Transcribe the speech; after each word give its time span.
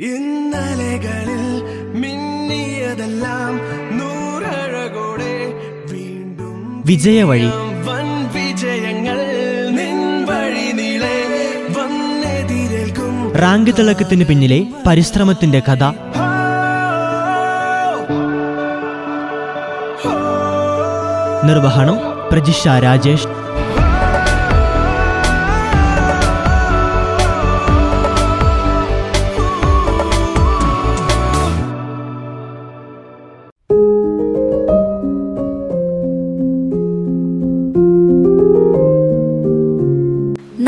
ഇന്നലകളിൽ 0.00 1.62
മിന്നിയതെല്ലാം 1.92 3.56
നൂറഴകോടെ 3.98 5.52
വീണ്ടും 5.92 6.82
വിജയവഴി. 6.86 7.46
വൻ 7.86 8.24
വിജയങ്ങൾ 8.28 9.38
റാങ്ക് 13.36 13.70
തിളക്കത്തിന് 13.78 14.24
പിന്നിലെ 14.24 14.66
പരിശ്രമത്തിന്റെ 14.86 15.60
കഥ. 15.60 15.84
നിർവഹണം 21.44 21.98
പ്രജിഷ 22.32 22.68
രാജേഷ്. 22.68 23.47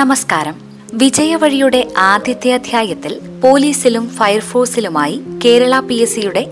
നമസ്കാരം. 0.01 0.55
വിജയവഴിയുടെ 0.95 1.89
ആദ്യത്തെ 1.99 2.53
അധ്യായത്തിൽ 2.53 3.21
പോലീസിലും 3.43 4.09
ഫയർഫോഴ്സിലുമായി 4.09 5.23
കേരള 5.45 5.81
പി 5.81 5.95
എസ് 5.95 6.15
സിയുടെ 6.15 6.47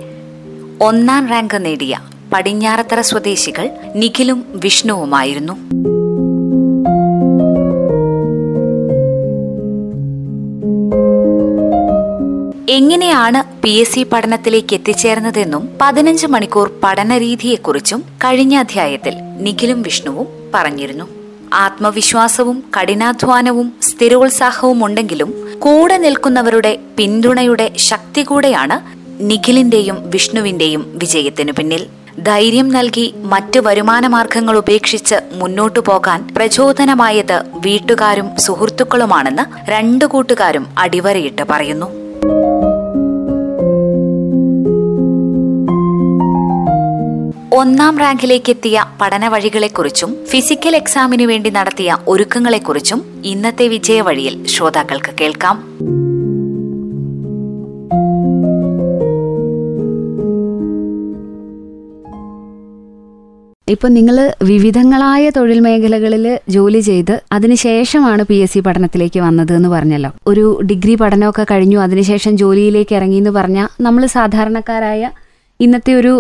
ഒന്നാം 0.81 1.29
റാങ്ക് 1.29 1.65
നേടിയ 1.65 1.99
പടിഞ്ഞാറത്തറ 2.33 3.01
സ്വദേശികൾ 3.01 3.71
നിഖിലും 3.97 4.45
വിഷ്ണുവുമായിരുന്നു. 4.55 5.53
എങ്ങനെയാണ് 12.71 13.63
പി 13.63 13.71
എസ് 13.71 13.93
സി 13.93 14.07
പഠനത്തിലേക്ക് 14.13 14.75
എത്തിച്ചേർന്നതെന്നും 14.75 15.69
പതിനഞ്ച് 15.81 16.27
മണിക്കൂർ 16.27 16.81
പഠനരീതിയെക്കുറിച്ചും 16.83 18.01
കഴിഞ്ഞ 18.25 18.57
അധ്യായത്തിൽ 18.57 19.15
നിഖിലും 19.41 19.83
വിഷ്ണുവും 19.83 20.27
പറഞ്ഞിരുന്നു. 20.55 21.18
ആത്മവിശ്വാസവും 21.53 22.65
കഠിനാധ്വാനവും 22.81 23.73
സ്ഥിരോത്സാഹവും 23.83 24.85
ഉണ്ടെങ്കിലും 24.85 25.49
കൂടെ 25.59 25.99
നിൽക്കുന്നവരുടെ 25.99 26.79
പിന്തുണയുടെ 26.97 27.73
ശക്തി 27.77 28.23
കൂടെയാണ് 28.23 28.99
നിഖിലിന്റെയും 29.21 30.11
വിഷ്ണുവിന്റെയും 30.11 30.93
വിജയത്തിനു 30.95 31.53
പിന്നിൽ. 31.53 31.87
ധൈര്യം 32.23 32.69
നൽകി 32.69 33.15
മറ്റു 33.17 33.61
വരുമാനമാർഗങ്ങൾ 33.61 34.57
ഉപേക്ഷിച്ച് 34.57 35.15
മുന്നോട്ടു 35.33 35.81
പോകാൻ 35.81 36.29
പ്രചോദനമായത് 36.37 37.43
വീട്ടുകാരും 37.55 38.37
സുഹൃത്തുക്കളുമാണെന്ന് 38.39 39.71
രണ്ടു 39.71 40.05
കൂട്ടുകാരും 40.05 40.67
അടിവരയിട്ട് 40.79 41.43
പറയുന്നു. 41.51 42.08
ഒന്നാം 47.59 47.99
റാങ്കിലേക്ക് 47.99 48.51
എത്തിയ 48.51 48.85
പഠന 49.01 49.29
വഴികളെക്കുറിച്ചും 49.29 50.11
ഫിസിക്കൽ 50.27 50.77
എക്സാമിനു 50.77 51.27
വേണ്ടി 51.27 51.51
നടത്തിയ 51.51 51.97
ഒരുക്കങ്ങളെക്കുറിച്ചും 52.09 53.01
ഇന്നത്തെ 53.25 53.69
വിജയവഴിയിൽ 53.69 54.47
ശ്രോതാക്കൾക്ക് 54.47 55.13
കേൾക്കാം. 55.21 55.57
ഇപ്പം 63.69 63.95
നിങ്ങൾ 63.95 64.35
വിവിധങ്ങളായ 64.43 65.31
തൊഴിൽ 65.31 65.61
മേഖലകളിൽ 65.61 66.39
ജോലി 66.49 66.81
ചെയ്ത് 66.81 67.23
അതിനുശേഷമാണ് 67.33 68.25
പി 68.25 68.35
എസ് 68.35 68.53
സി 68.53 68.59
പഠനത്തിലേക്ക് 68.59 69.21
വന്നത് 69.21 69.53
എന്ന് 69.53 69.69
പറഞ്ഞല്ലോ. 69.69 70.11
ഒരു 70.27 70.61
ഡിഗ്രി 70.71 70.95
പഠനമൊക്കെ 70.95 71.47
കഴിഞ്ഞു 71.51 71.79
അതിനുശേഷം 71.79 72.37
ജോലിയിലേക്ക് 72.37 72.95
ഇറങ്ങി 72.95 73.17
എന്ന് 73.17 73.31
പറഞ്ഞാൽ 73.31 73.69
നമ്മൾ 73.81 74.07
സാധാരണക്കാരായ 74.07 75.11
ഇന്നത്തെ 75.65 75.93
ഒരു 76.01 76.13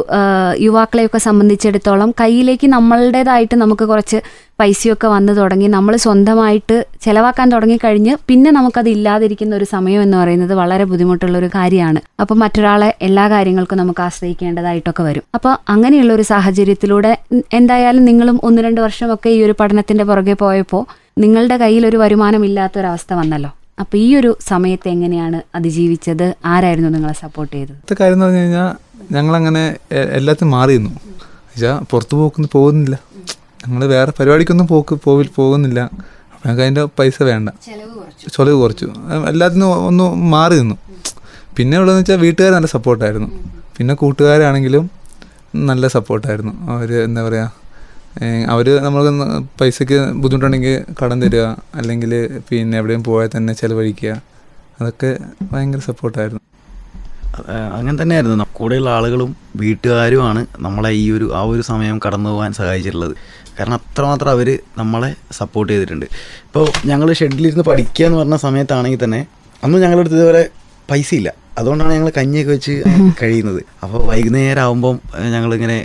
യുവാക്കളെയൊക്കെ 0.66 1.18
സംബന്ധിച്ചിടത്തോളം 1.26 2.10
കയ്യിലേക്ക് 2.20 2.66
നമ്മളുടേതായിട്ട് 2.66 3.56
നമുക്ക് 3.62 3.84
കുറച്ച് 3.90 4.18
പൈസയൊക്കെ 4.60 5.08
വന്നു 5.12 5.32
തുടങ്ങി 5.32 5.66
നമ്മൾ 5.74 5.94
സ്വന്തമായിട്ട് 6.04 6.76
ചിലവാക്കാൻ 7.04 7.46
തുടങ്ങിക്കഴിഞ്ഞ് 7.54 8.14
പിന്നെ 8.28 8.50
നമുക്കത് 8.50 8.88
ഇല്ലാതിരിക്കുന്ന 8.94 9.52
ഒരു 9.56 9.66
സമയം 9.74 10.00
എന്ന് 10.06 10.16
പറയുന്നത് 10.16 10.54
വളരെ 10.54 10.84
ബുദ്ധിമുട്ടുള്ള 10.92 11.36
ഒരു 11.38 11.50
കാര്യമാണ്. 11.54 12.00
അപ്പം 12.22 12.38
മറ്റൊരാളെ 12.44 12.88
എല്ലാ 13.08 13.28
കാര്യങ്ങൾക്കും 13.34 13.78
നമുക്ക് 13.82 14.02
ആശ്രയിക്കേണ്ടതായിട്ടൊക്കെ 14.06 15.04
വരും. 15.08 15.24
അപ്പോൾ 15.38 15.54
അങ്ങനെയുള്ള 15.74 16.12
ഒരു 16.18 16.26
സാഹചര്യത്തിലൂടെ 16.32 17.12
എന്തായാലും 17.60 18.04
നിങ്ങളും 18.10 18.38
ഒന്ന് 18.50 18.62
രണ്ട് 18.66 18.80
വർഷമൊക്കെ 18.86 19.30
ഈ 19.36 19.38
ഒരു 19.46 19.56
പഠനത്തിന്റെ 19.60 20.06
പുറകെ 20.10 20.36
പോയപ്പോൾ 20.42 20.84
നിങ്ങളുടെ 21.24 21.56
കയ്യിൽ 21.62 21.86
ഒരു 21.92 22.00
വരുമാനം 22.04 22.42
ഇല്ലാത്തൊരവസ്ഥ 22.50 23.12
വന്നല്ലോ. 23.20 23.52
അപ്പോൾ 23.82 23.98
ഈ 24.04 24.06
ഒരു 24.18 24.30
സമയത്ത് 24.50 24.88
എങ്ങനെയാണ് 24.92 25.38
അതിജീവിച്ചത്? 25.56 26.24
ആരായിരുന്നു 26.52 26.88
നിങ്ങളെ 26.94 27.16
സപ്പോർട്ട് 27.24 27.52
ചെയ്തത്? 27.56 27.94
കാര്യം 28.00 28.16
എന്ന് 28.16 28.26
പറഞ്ഞു 28.26 28.42
കഴിഞ്ഞാൽ 28.42 28.68
ഞങ്ങളങ്ങനെ 29.14 29.64
എല്ലാത്തിനും 29.90 30.16
എല്ലാത്തിനും 30.18 30.50
മാറിയിരുന്നു. 30.50 30.92
വെച്ചാൽ 31.50 31.76
പുറത്ത് 31.90 32.14
പോക്കൊന്നും 32.20 32.50
പോകുന്നില്ല. 32.52 32.96
ഞങ്ങൾ 33.62 33.82
വേറെ 33.94 34.12
പരിപാടിക്കൊന്നും 34.18 34.66
പോക്ക് 34.66 34.94
പോവിൽ 35.04 35.28
പോകുന്നില്ല. 35.36 35.80
അപ്പം 36.32 36.44
ഞങ്ങൾക്ക് 36.46 36.62
അതിന്റെ 36.62 36.84
പൈസ 36.98 37.22
വേണ്ട. 37.22 37.48
ചിലവ് 38.36 38.56
കുറച്ചു. 38.62 38.88
എല്ലാത്തിനും 39.30 39.68
ഒന്ന് 39.88 40.04
മാറി 40.34 40.56
നിന്നു. 40.60 40.76
പിന്നെ 41.56 41.78
ഉള്ളതെന്ന് 41.80 42.02
വെച്ചാൽ 42.02 42.18
വീട്ടുകാർ 42.24 42.52
നല്ല 42.52 42.66
സപ്പോർട്ടായിരുന്നു. 42.66 43.28
പിന്നെ 43.76 43.94
കൂട്ടുകാരാണെങ്കിലും 43.94 44.84
നല്ല 45.70 45.88
സപ്പോർട്ടായിരുന്നു. 45.88 46.52
അവർ 46.74 46.90
എന്താ 47.06 47.22
പറയുക 47.28 47.46
അവർ 48.52 48.66
നമ്മൾ 48.84 49.02
പൈസയ്ക്ക് 49.60 49.98
ബുദ്ധിമുട്ടുണ്ടെങ്കിൽ 50.22 50.74
കടം 51.00 51.18
തരിക. 51.22 51.44
അല്ലെങ്കിൽ 51.80 52.12
പിന്നെ 52.48 52.78
എവിടെയും 52.78 53.02
പോയാൽ 53.08 53.30
തന്നെ 53.36 53.52
ചിലവഴിക്കുക. 53.52 54.12
അതൊക്കെ 54.80 55.10
ഭയങ്കര 55.52 55.80
സപ്പോർട്ടായിരുന്നു. 55.90 56.42
അങ്ങനെ 57.76 57.96
തന്നെയായിരുന്നു. 58.02 58.46
കൂടെയുള്ള 58.58 58.90
ആളുകളും 58.98 59.30
വീട്ടുകാരുമാണ് 59.62 60.40
നമ്മളെ 60.66 60.90
ഈ 61.02 61.10
ഒരു 61.16 61.26
ആ 61.38 61.42
ഒരു 61.52 61.62
സമയം 61.70 61.96
കടന്നു 62.04 62.30
പോകാൻ 62.30 62.52
സഹായിച്ചിട്ടുള്ളത്. 62.52 63.14
കാരണം 63.58 63.74
അത്രമാത്രം 63.74 64.30
അവർ 64.30 64.48
നമ്മളെ 64.78 65.10
സപ്പോർട്ട് 65.32 65.72
ചെയ്തിട്ടുണ്ട്. 65.72 66.06
ഇപ്പോൾ 66.48 66.66
ഞങ്ങൾ 66.90 67.08
ഷെഡിലിരുന്ന് 67.20 67.64
പഠിക്കുക 67.70 68.06
എന്ന് 68.06 68.18
പറഞ്ഞ 68.18 68.36
സമയത്താണെങ്കിൽ 68.46 69.02
തന്നെ 69.04 69.20
അന്ന് 69.64 69.78
ഞങ്ങളുടെ 69.84 70.02
അടുത്ത് 70.04 70.16
ഇതുപോലെ 70.16 70.42
പൈസ 70.90 71.10
ഇല്ല 71.14 71.28
അതുകൊണ്ടാണ് 71.58 71.92
ഞങ്ങൾ 71.92 72.10
കഞ്ഞിയൊക്കെ 72.16 72.52
വെച്ച് 72.52 72.74
കഴിയുന്നത്. 73.22 73.62
അപ്പോൾ 73.82 74.00
വൈകുന്നേരം 74.10 74.62
ആകുമ്പം 74.62 74.96
ഞങ്ങളിങ്ങനെ 75.34 75.78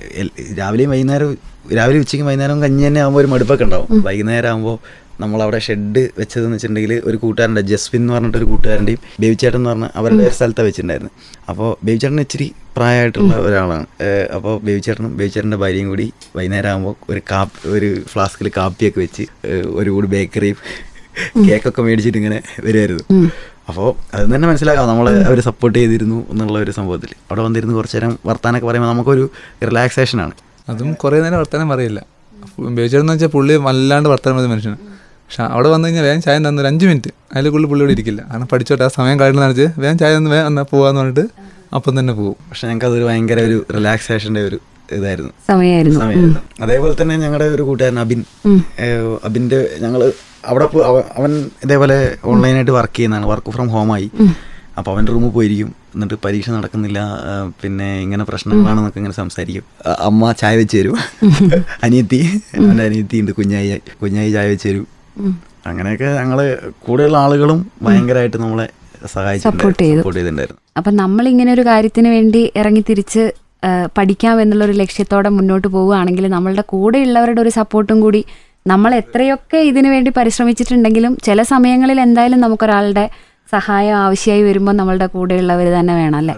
രാവിലെയും 0.59 0.89
വൈകുന്നേരം 0.89 1.31
രാവിലെ 1.77 1.99
ഉച്ചയ്ക്കും 1.99 2.27
വൈകുന്നേരം 2.27 2.57
കഞ്ഞി 2.61 2.87
തന്നെ 2.87 3.01
ആകുമ്പോൾ 3.01 3.19
ഒരു 3.19 3.27
മടുപ്പൊക്കെ 3.27 3.63
ഉണ്ടാവും. 3.63 3.87
വൈകുന്നേരം 4.07 4.49
ആകുമ്പോൾ 4.49 4.77
നമ്മളവിടെ 5.21 5.59
ഷെഡ് 5.65 6.03
വെച്ചതെന്ന് 6.19 6.55
വെച്ചിട്ടുണ്ടെങ്കിൽ 6.55 6.93
ഒരു 7.09 7.17
കൂട്ടുകാരന്റെ 7.23 7.63
ജസ്വിൻ 7.71 8.01
എന്ന് 8.01 8.13
പറഞ്ഞിട്ട് 8.13 8.37
ഒരു 8.37 8.47
കൂട്ടുകാരന്റെയും 8.51 9.01
ബേബിച്ചേട്ടൻ 9.21 9.59
എന്ന് 9.59 9.69
പറഞ്ഞ 9.69 9.87
അവരുടെ 9.99 10.23
ഒരു 10.27 10.35
സ്ഥലത്താണ് 10.37 10.67
വെച്ചിട്ടുണ്ടായിരുന്നു. 10.69 11.11
അപ്പോൾ 11.49 11.69
ബേബിച്ചേട്ടൻ 11.85 12.21
ഇച്ചിരി 12.21 12.47
പ്രായമായിട്ടുള്ള 12.77 13.33
ഒരാളാണ്. 13.47 13.85
അപ്പോൾ 14.35 14.53
ബേബിച്ചേട്ടനും 14.65 15.11
ബേബിച്ചേട്ടന്റെ 15.17 15.59
ഭാര്യയും 15.63 15.89
കൂടി 15.93 16.07
വൈകുന്നേരം 16.37 16.69
ആകുമ്പോൾ 16.71 16.95
ഒരു 17.11 17.21
കാപ്പി 17.31 17.59
ഒരു 17.75 17.89
ഫ്ലാസ്കിൽ 18.13 18.49
കാപ്പിയൊക്കെ 18.59 18.99
വെച്ച് 19.05 19.25
ഒരു 19.81 19.89
കൂടി 19.95 20.07
ബേക്കറിയും 20.15 20.57
കേക്കൊക്കെ 21.47 21.81
മേടിച്ചിട്ട് 21.87 22.19
ഇങ്ങനെ 22.21 22.39
വരുമായിരുന്നു 22.65 23.03
അപ്പോൾ 23.71 23.89
അത് 24.15 24.23
തന്നെ 24.35 24.47
മനസ്സിലാക്കാം. 24.49 24.87
നമ്മൾ 24.91 25.07
അവർ 25.27 25.39
സപ്പോർട്ട് 25.49 25.77
ചെയ്തിരുന്നു 25.79 26.17
എന്നുള്ള 26.31 26.57
ഒരു 26.65 26.71
സംഭവത്തിൽ 26.77 27.11
അവിടെ 27.27 27.41
വന്നിരുന്ന് 27.47 27.75
കുറച്ച് 27.79 27.97
നേരം 27.97 28.13
വർത്താനൊക്കെ 28.29 28.67
പറയുമ്പോൾ 28.69 28.89
നമുക്കൊരു 28.93 29.25
റിലാക്സേഷനാണ് 29.69 30.33
അതും 30.71 30.89
കുറേ 31.03 31.17
നേരം 31.25 31.37
വർത്തമാനം 31.41 31.69
പറയില്ല. 31.73 31.99
ബേബിച്ചേട്ടൻ 32.77 33.03
എന്ന് 33.05 33.13
വെച്ചാൽ 33.13 33.31
പുള്ളി 33.35 33.53
വല്ലാണ്ട് 33.67 34.09
വർത്താനം 34.13 34.35
പറയുന്ന 34.37 34.53
മനുഷ്യനാണ് 34.53 34.81
പക്ഷെ 35.25 35.43
അവിടെ 35.43 35.69
വന്നു 35.73 35.85
കഴിഞ്ഞാൽ 35.87 36.03
വേഗം 36.03 36.21
ചായ 36.21 36.37
തന്നു 36.37 36.61
ഒരു 36.63 36.69
അഞ്ച് 36.71 36.85
മിനിറ്റ്. 36.89 37.11
അതിൽ 37.33 37.49
കൂടുതൽ 37.49 37.67
പുള്ളി 37.69 37.83
ഇവിടെ 37.83 37.93
ഇരിക്കില്ല. 37.97 38.21
കാരണം 38.31 38.47
പഠിച്ചോട്ടെ 38.51 38.83
ആ 38.83 38.91
സമയം 38.97 39.17
കഴിഞ്ഞെന്ന് 39.19 39.49
വെച്ച് 39.53 39.67
വേഗം 39.81 39.97
ചായ 39.97 40.11
തന്നെ 40.17 40.31
വേഗം 40.31 40.47
എന്നാൽ 40.47 40.65
പോകാന്ന് 40.73 41.01
പറഞ്ഞിട്ട് 41.01 41.25
അപ്പം 41.77 41.99
തന്നെ 41.99 42.13
പോകും. 42.13 42.35
പക്ഷെ 42.49 42.63
ഞങ്ങൾക്ക് 42.67 42.87
അതൊരു 42.89 43.05
ഭയങ്കര 43.09 43.39
ഒരു 43.49 43.57
റിലാക്സേഷന്റെ 43.75 44.41
ഒരു 44.49 44.59
ഇതായിരുന്നു. 44.97 45.31
സമയമായിരുന്നു 45.49 46.39
അതേപോലെ 46.65 46.93
തന്നെ 47.01 47.15
ഞങ്ങളുടെ 47.17 47.45
ഒരു 47.55 47.63
കൂട്ടുകാരൻ 47.67 47.99
അബിൻ. 47.99 48.21
അബിന്റെ 49.27 49.59
ഞങ്ങൾ 49.83 50.01
അവിടെ 50.51 50.65
അവൻ 51.19 51.31
ഇതേപോലെ 51.65 51.97
ഓൺലൈനായിട്ട് 52.31 52.71
വർക്ക് 52.71 52.95
ചെയ്യുന്നതാണ്. 52.95 53.27
വർക്ക് 53.31 53.51
ഫ്രം 53.55 53.67
ഹോം 53.75 53.91
ആയി 53.93 54.07
അപ്പം 54.77 54.91
അവന്റെ 54.91 55.11
റൂമിൽ 55.11 55.31
പോയിരിക്കും. 55.37 55.69
എന്നിട്ട് 55.95 56.15
പരീക്ഷ 56.25 56.49
നടക്കുന്നില്ല. 56.49 56.99
പിന്നെ 57.61 57.87
ഇങ്ങനെ 58.05 58.23
പ്രശ്നങ്ങളാണെന്നൊക്കെ 58.29 58.99
ഇങ്ങനെ 59.01 59.15
സംസാരിക്കും. 59.21 59.65
അമ്മ 60.09 60.31
ചായ 60.41 60.53
വെച്ച് 60.61 60.77
തരും. 60.77 60.97
അനിയത്തി 61.83 62.19
എന്റെ 62.57 62.83
അനിയത്തി 62.83 63.17
ഉണ്ട് 63.21 63.31
കുഞ്ഞായി 63.39 63.81
കുഞ്ഞായി 64.01 64.31
ചായ 64.31 64.47
വെച്ച് 64.53 64.67
തരും. 64.69 64.87
അങ്ങനെയൊക്കെ 65.67 66.07
ഞങ്ങൾ 66.19 66.39
കൂടെയുള്ള 66.85 67.17
ആളുകളും 67.17 67.59
ഭയങ്കരമായിട്ട് 67.85 68.37
നമ്മളെ 68.37 68.67
അപ്പൊ 69.05 69.21
നമ്മൾ 69.21 69.71
ചെയ്തു. 69.81 70.01
സപ്പോർട്ട് 70.01 70.93
നമ്മൾ 71.03 71.23
ഇങ്ങനെ 71.27 71.51
ഒരു 71.53 71.61
കാര്യത്തിന് 71.61 72.09
വേണ്ടി 72.09 72.41
ഇറങ്ങി 72.55 72.83
തിരിച്ച് 72.89 73.23
പഠിക്കാം 73.97 74.41
എന്നുള്ള 74.41 74.63
ഒരു 74.65 74.71
ലക്ഷ്യത്തോടെ 74.71 75.29
മുന്നോട്ട് 75.29 75.67
പോവുകയാണെങ്കിൽ 75.67 76.25
നമ്മളുടെ 76.27 76.63
കൂടെയുള്ളവരുടെ 76.73 77.41
ഒരു 77.41 77.49
സപ്പോർട്ടും 77.49 77.99
കൂടി 78.01 78.21
നമ്മൾ 78.67 78.91
എത്രയൊക്കെ 79.01 79.57
ഇതിനു 79.69 79.89
വേണ്ടി 79.89 80.09
പരിശ്രമിച്ചിട്ടുണ്ടെങ്കിലും 80.17 81.17
ചില 81.27 81.41
സമയങ്ങളിൽ 81.43 81.99
എന്തായാലും 82.01 82.39
നമുക്കൊരാളുടെ 82.39 83.05
സഹായം 83.53 83.95
ആവശ്യമായി 83.95 84.43
വരുമ്പോൾ 84.43 84.71
നമ്മളുടെ 84.71 85.05
കൂടെയുള്ളവർ 85.05 85.67
തന്നെ 85.79 85.93
വേണം 86.01 86.17
അല്ലേ? 86.17 86.35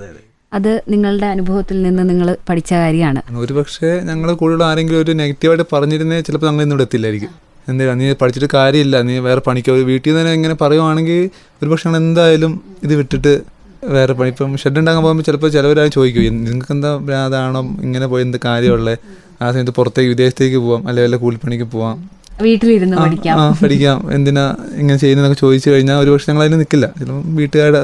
അത് 0.52 0.72
നിങ്ങളുടെ 0.90 1.26
അനുഭവത്തിൽ 1.26 1.78
നിന്ന് 1.82 2.04
നിങ്ങൾ 2.10 2.38
പഠിച്ച 2.50 2.72
കാര്യമാണ്. 2.74 3.22
ഒരു 3.44 3.54
പക്ഷേ 3.54 3.90
ഞങ്ങൾ 4.10 4.30
കൂടുതൽ 4.34 4.64
ആരെങ്കിലും 4.64 5.00
ഒരു 5.00 5.12
നെഗറ്റീവായിട്ട് 5.22 5.66
പറഞ്ഞിരുന്നേ 5.74 6.22
ചിലപ്പോൾ 6.22 6.48
ഞങ്ങൾ 6.50 6.64
ഇന്നിവിടെ 6.64 6.86
എത്തില്ലായിരിക്കും. 6.88 7.32
എന്താ 7.70 7.94
നീ 7.94 8.14
പഠിച്ചിട്ട് 8.14 8.50
കാര്യമില്ല. 8.54 9.02
നീ 9.02 9.18
വേറെ 9.18 9.42
പണിക്കോ 9.48 9.74
വീട്ടിൽ 9.74 10.10
നിന്ന് 10.10 10.22
തന്നെ 10.22 10.34
ഇങ്ങനെ 10.34 10.56
പറയുവാണെങ്കിൽ 10.56 11.30
ഒരു 11.64 11.70
പക്ഷേ 11.70 11.90
ഞങ്ങൾ 11.90 12.00
എന്തായാലും 12.00 12.64
ഇത് 12.84 12.96
വിട്ടിട്ട് 12.96 13.42
വേറെ 13.84 14.14
പണി. 14.14 14.30
ഇപ്പം 14.30 14.58
ഷെഡ് 14.58 14.80
ഉണ്ടാകാൻ 14.80 15.04
പോകുമ്പോൾ 15.04 15.24
ചിലപ്പോൾ 15.24 15.50
ചിലവരായി 15.50 15.90
ചോദിക്കും 15.90 16.44
നിങ്ങൾക്ക് 16.44 16.72
എന്താ 16.72 16.92
അതാണോ 17.26 17.62
ഇങ്ങനെ 17.82 18.08
പോയി 18.08 18.24
എന്ത് 18.24 18.38
കാര്യമുള്ളത് 18.46 18.98
ആ 19.42 19.52
സമയത്ത് 19.52 19.72
പുറത്തേക്ക് 19.72 20.10
വിദേശത്തേക്ക് 20.10 20.58
പോവാം 20.58 20.88
അല്ലെങ്കിൽ 20.88 21.08
വല്ല 21.08 21.16
കൂലിപ്പണിക്ക് 21.16 21.64
പോവാം. 21.64 22.10
വീട്ടിലിരുന്ന് 22.42 22.98
പഠിക്കാം. 22.98 23.40
ആ 23.40 23.44
പഠിക്കാം. 23.62 24.14
എന്തിനാ 24.14 24.56
ഇങ്ങനെ 24.76 24.98
ചെയ്യുന്നതൊക്കെ 24.98 25.38
ചോദിച്ചു 25.40 25.70
കഴിഞ്ഞാൽ 25.70 25.98
ഒരു 25.98 26.10
പക്ഷെ 26.10 26.32
ഞങ്ങൾ 26.32 26.44
അതിന് 26.44 26.60
നിൽക്കില്ല. 26.60 26.88
ചിലപ്പോൾ 27.00 27.22
വീട്ടുകാരുടെ 27.36 27.82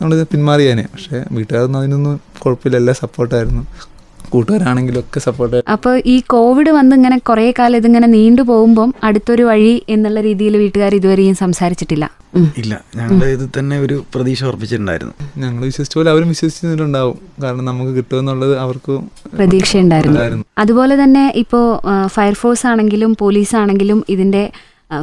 നമ്മൾ 0.00 0.24
പിന്മാറിയാനേ. 0.24 0.84
പക്ഷേ 0.92 1.24
വീട്ടുകാരൊന്നും 1.32 1.78
അതിനൊന്നും 1.78 2.20
കുഴപ്പമില്ല. 2.38 2.76
എല്ലാം 2.76 2.96
സപ്പോർട്ടായിരുന്നു 3.02 3.64
കൂട്ടുകാരാണെങ്കിലും 4.34 5.00
ഒക്കെ 5.04 5.20
സപ്പോർട്ട് 5.26 5.62
അപ്പോൾ 5.74 5.94
ഈ 6.14 6.16
കോവിഡ് 6.34 6.72
വന്ന് 6.78 6.94
ഇങ്ങനെ 6.98 7.18
കുറേ 7.30 7.46
കാലം 7.58 7.78
ഇതിങ്ങനെ 7.82 8.08
നീണ്ടു 8.16 8.42
പോകുമ്പോൾ 8.50 8.88
അടുത്തൊരു 9.08 9.46
വഴി 9.50 9.74
എന്നുള്ള 9.94 10.20
രീതിയിൽ 10.28 10.56
വീട്ടുകാർ 10.62 10.94
ഇതുവരെയും 11.00 11.36
സംസാരിച്ചിട്ടില്ല. 11.44 12.04
ഇല്ല 12.60 12.74
ഞങ്ങളുടെ 12.98 13.26
ഇത് 13.34 13.44
തന്നെ 13.58 13.76
ഒരു 13.84 13.96
പ്രതീക്ഷ 14.14 14.44
ഉറപ്പിച്ചിട്ടുണ്ടായിരുന്നു. 14.50 15.14
ഞങ്ങൾ 15.42 15.60
വിശ്വസിച്ച 15.70 15.96
പോലെ 15.98 16.10
അവരും 16.14 16.28
വിശ്വസിച്ചിട്ടുണ്ടാവും. 16.34 17.18
കാരണം 17.42 17.64
നമുക്ക് 17.70 17.92
കിട്ടുമെന്നുള്ളത് 17.98 18.54
അവർക്ക് 18.64 18.94
പ്രതീക്ഷയുണ്ടായിരുന്നു. 19.38 20.44
അതുപോലെ 20.62 20.94
തന്നെ 21.02 21.24
ഇപ്പോ 21.42 21.60
ഫയർഫോഴ്സ് 22.16 22.66
ആണെങ്കിലും 22.72 23.12
പോലീസ് 23.22 23.56
ആണെങ്കിലും 23.62 24.00
ഇതിന്റെ 24.14 24.42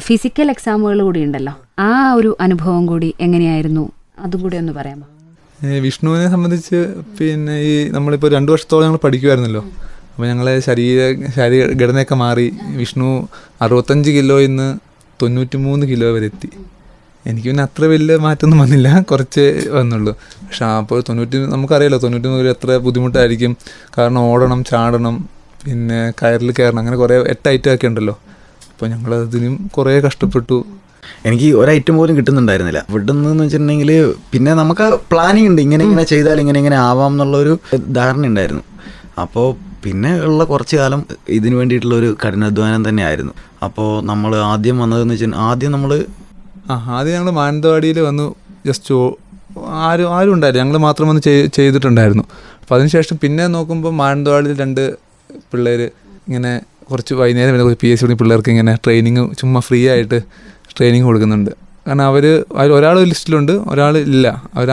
ഫിസിക്കൽ 0.08 0.48
എക്സാമുകൾ 0.56 0.98
കൂടി 1.08 1.22
ഉണ്ടല്ലോ. 1.28 1.54
ആ 1.88 1.90
ഒരു 2.20 2.32
അനുഭവം 2.46 2.84
കൂടി 2.92 3.10
എങ്ങനെയായിരുന്നു? 3.28 3.86
അതും 4.26 4.42
കൂടി 4.44 4.58
ഒന്ന് 4.64 4.74
പറയാമോ? 4.80 5.08
വിഷ്ണുവിനെ 5.86 6.28
സംബന്ധിച്ച് 6.30 6.80
പിന്നെ 7.18 7.56
ഈ 7.62 7.90
നമ്മളിപ്പോൾ 7.90 8.30
രണ്ട് 8.36 8.52
വർഷത്തോളം 8.52 8.86
ഞങ്ങൾ 8.88 9.00
പഠിക്കുമായിരുന്നല്ലോ 9.04 9.62
അപ്പോൾ 10.12 10.26
ഞങ്ങളെ 10.28 10.60
ശരീര 10.60 11.00
ശരീര 11.38 11.66
ഘടനയൊക്കെ 11.82 12.16
മാറി 12.16 12.46
വിഷ്ണു 12.80 13.10
അറുപത്തഞ്ച് 13.62 14.12
കിലോയിൽ 14.12 14.48
നിന്ന് 14.48 14.70
തൊണ്ണൂറ്റി 15.22 15.58
മൂന്ന് 15.58 15.86
കിലോ 15.92 16.14
വരെ 16.16 16.26
എത്തി. 16.26 16.50
എനിക്ക് 17.26 17.48
പിന്നെ 17.48 17.64
അത്ര 17.64 17.84
വലിയ 17.84 18.16
മാറ്റമൊന്നും 18.18 18.60
വന്നില്ല 18.64 19.00
കുറച്ച് 19.02 19.70
വന്നുള്ളൂ. 19.78 20.14
പക്ഷെ 20.46 20.66
അപ്പോൾ 20.66 21.04
തൊണ്ണൂറ്റി 21.10 21.38
നമുക്കറിയാലോ 21.54 21.98
തൊണ്ണൂറ്റി 21.98 22.28
മൂന്ന് 22.28 22.42
കിലോ 22.42 22.54
എത്ര 22.58 22.78
ബുദ്ധിമുട്ടായിരിക്കും. 22.78 23.58
കാരണം 23.98 24.22
ഓടണം 24.32 24.64
ചാടണം 24.64 25.30
പിന്നെ 25.66 26.14
കയറിൽ 26.22 26.52
കയറണം 26.52 26.80
അങ്ങനെ 26.80 26.98
കുറേ 26.98 27.16
എട്ട് 27.34 27.48
ഐറ്റം 27.50 27.74
ഒക്കെ 27.76 27.88
ഉണ്ടല്ലോ. 27.88 28.16
അപ്പോൾ 28.72 28.88
ഞങ്ങൾ 28.88 29.12
അതിനും 29.16 29.70
കുറേ 29.76 30.00
കഷ്ടപ്പെട്ടു. 30.00 30.66
എനിക്ക് 31.26 31.56
ഒരു 31.56 31.72
ഐറ്റം 31.72 31.98
പോലും 31.98 32.18
കിട്ടുന്നുണ്ടായിരുന്നില്ല. 32.18 32.86
ഇവിടെ 32.90 33.12
നിന്ന് 33.12 33.44
വെച്ചിട്ടുണ്ടെങ്കിൽ 33.44 34.14
പിന്നെ 34.32 34.54
നമുക്ക് 34.54 35.00
പ്ലാനിങ് 35.12 35.48
ഉണ്ട്. 35.48 35.62
ഇങ്ങനെ 35.62 35.86
ഇങ്ങനെ 35.86 36.04
ചെയ്താൽ 36.04 36.40
ഇങ്ങനെ 36.40 36.58
ഇങ്ങനെ 36.58 36.76
ആവാം 36.76 37.12
എന്നുള്ളൊരു 37.12 37.60
ധാരണ 37.92 38.26
ഉണ്ടായിരുന്നു. 38.26 38.62
അപ്പോൾ 39.22 39.56
പിന്നെ 39.84 40.20
ഉള്ള 40.20 40.44
കുറച്ച് 40.44 40.76
കാലം 40.78 41.06
ഇതിനു 41.30 41.56
വേണ്ടിയിട്ടുള്ള 41.56 41.96
ഒരു 41.96 42.18
കഠിനാധ്വാനം 42.28 42.90
തന്നെയായിരുന്നു. 42.90 43.34
അപ്പോൾ 43.64 44.06
നമ്മൾ 44.06 44.36
ആദ്യം 44.36 44.80
വന്നതെന്ന് 44.80 45.14
വെച്ചാൽ 45.14 45.36
ആദ്യം 45.36 45.72
നമ്മൾ 45.72 46.06
ആ 46.70 46.86
ആദ്യം 46.88 47.14
ഞങ്ങൾ 47.14 47.32
മാനന്തവാടിയിൽ 47.32 48.00
വന്നു. 48.00 48.36
ജസ്റ്റ് 48.66 48.96
ആരും 49.70 50.16
ആരും 50.16 50.34
ഉണ്ടായില്ല. 50.34 50.60
ഞങ്ങൾ 50.60 50.78
മാത്രം 50.78 51.08
വന്ന് 51.08 51.22
ചെയ്- 51.22 51.48
ചെയ്തിട്ടുണ്ടായിരുന്നു. 51.48 52.24
അപ്പോൾ 52.62 52.76
അതിനുശേഷം 52.76 53.20
പിന്നെ 53.22 53.48
നോക്കുമ്പോൾ 53.48 53.94
മാനന്തവാടിയിൽ 53.94 54.58
രണ്ട് 54.58 54.96
പിള്ളേർ 55.36 55.82
ഇങ്ങനെ 56.28 56.62
കുറച്ച് 56.92 57.14
വൈകുന്നേരം 57.14 57.68
വരെ 57.68 57.76
പി 57.82 57.88
എസ് 57.88 58.02
സി 58.02 58.06
പിള്ളേർക്ക് 58.06 58.50
ഇങ്ങനെ 58.50 58.76
ട്രെയിനിങ് 58.76 59.30
ചുമ്മാ 59.40 59.60
ഫ്രീ 59.60 59.90
ആയിട്ട് 59.90 60.22
ട്രെയിനിങ് 60.78 61.06
കൊടുക്കുന്നുണ്ട്. 61.06 61.52
കാരണം 61.88 62.04
അവർ 62.04 62.44
അതിൽ 62.58 62.72
ഒരാൾ 62.72 63.04
ലിസ്റ്റിലുണ്ട് 63.04 63.52
ഒരാൾ 63.52 63.98
ഇല്ല. 63.98 64.28
അവർ 64.56 64.68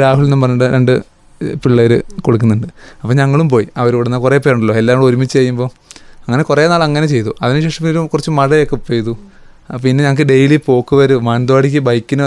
രാഹുൽ 0.00 0.24
എന്നും 0.24 0.40
പറഞ്ഞിട്ട് 0.40 0.74
രണ്ട് 0.74 0.92
പിള്ളേർ 1.64 1.92
കൊടുക്കുന്നുണ്ട്. 2.20 2.66
അപ്പോൾ 3.02 3.14
ഞങ്ങളും 3.14 3.48
പോയി. 3.48 3.68
അവരോടുന്ന 3.76 4.18
കുറേ 4.18 4.38
പേരുണ്ടല്ലോ. 4.38 4.74
എല്ലാവരും 4.74 5.04
ഒരുമിച്ച് 5.04 5.34
ചെയ്യുമ്പോൾ 5.38 5.68
അങ്ങനെ 6.28 6.42
കുറേ 6.42 6.68
നാൾ 6.68 6.82
അങ്ങനെ 6.84 7.06
ചെയ്തു. 7.06 7.34
അതിനുശേഷം 7.42 7.86
ഒരു 7.90 7.98
കുറച്ച് 8.12 8.30
മഴയൊക്കെ 8.30 8.76
പെയ്തു. 8.76 9.12
പിന്നെ 9.84 10.04
ഞങ്ങൾക്ക് 10.04 10.22
ഡെയിലി 10.22 10.60
പോക്ക് 10.66 10.96
വരും 10.96 11.24
മാനന്തവാടിക്ക് 11.24 11.78
ബൈക്കിന് 11.78 12.24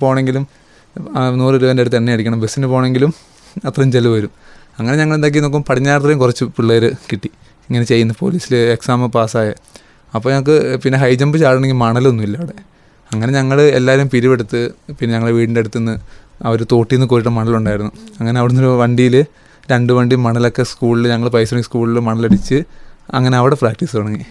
പോകണമെങ്കിലും 0.00 0.46
നൂറ് 1.40 1.54
രൂപേന്റെ 1.54 1.80
അടുത്ത് 1.80 1.96
എണ്ണ 1.96 2.10
അടിക്കണം. 2.10 2.40
ബസ്സിന് 2.40 2.66
പോകണമെങ്കിലും 2.66 3.12
അത്രയും 3.66 3.92
ചിലവ് 3.92 4.14
വരും. 4.16 4.30
അങ്ങനെ 4.78 4.96
ഞങ്ങൾ 4.98 5.14
എന്താക്കി 5.14 5.38
നോക്കും 5.38 5.64
പടിഞ്ഞാറേയും 5.68 6.18
കുറച്ച് 6.18 6.44
പിള്ളേർ 6.44 6.84
കിട്ടി. 7.12 7.30
ഇങ്ങനെ 7.68 7.84
ചെയ്യുന്ന. 7.84 8.14
പോലീസിൽ 8.20 8.56
എക്സാം 8.56 9.10
പാസ്സായ 9.10 9.48
അപ്പോൾ 10.14 10.28
ഞങ്ങൾക്ക് 10.32 10.78
പിന്നെ 10.84 10.98
ഹൈ 10.98 11.14
ജമ്പ് 11.14 11.38
ചാടണമെങ്കിൽ 11.38 11.76
മണലൊന്നുമില്ല 11.76 12.36
അവിടെ. 12.36 12.56
അങ്ങനെ 13.12 13.32
ഞങ്ങൾ 13.32 13.60
എല്ലാവരും 13.60 14.08
പിരിവെടുത്ത് 14.10 14.60
പിന്നെ 14.98 15.14
ഞങ്ങളുടെ 15.14 15.34
വീടിന്റെ 15.36 15.60
അടുത്ത് 15.60 15.78
നിന്ന് 15.78 15.94
അവർ 16.48 16.66
തോട്ടിൽ 16.72 16.96
നിന്ന് 16.96 17.08
കോരിട്ട 17.08 17.28
മണലുണ്ടായിരുന്നു. 17.28 17.92
അങ്ങനെ 18.20 18.40
അവിടുന്ന് 18.40 18.62
ഒരു 18.62 18.72
വണ്ടിയിൽ 18.82 19.16
രണ്ട് 19.70 19.92
വണ്ടി 19.92 20.16
മണലൊക്കെ 20.16 20.62
സ്കൂളിൽ 20.62 21.08
ഞങ്ങൾ 21.08 21.28
പൈസ 21.28 21.54
സ്കൂളിൽ 21.54 22.00
മണലടിച്ച് 22.00 22.58
അങ്ങനെ 23.14 23.36
അവിടെ 23.36 23.54
പ്രാക്ടീസ് 23.54 23.96
തുടങ്ങി. 23.96 24.24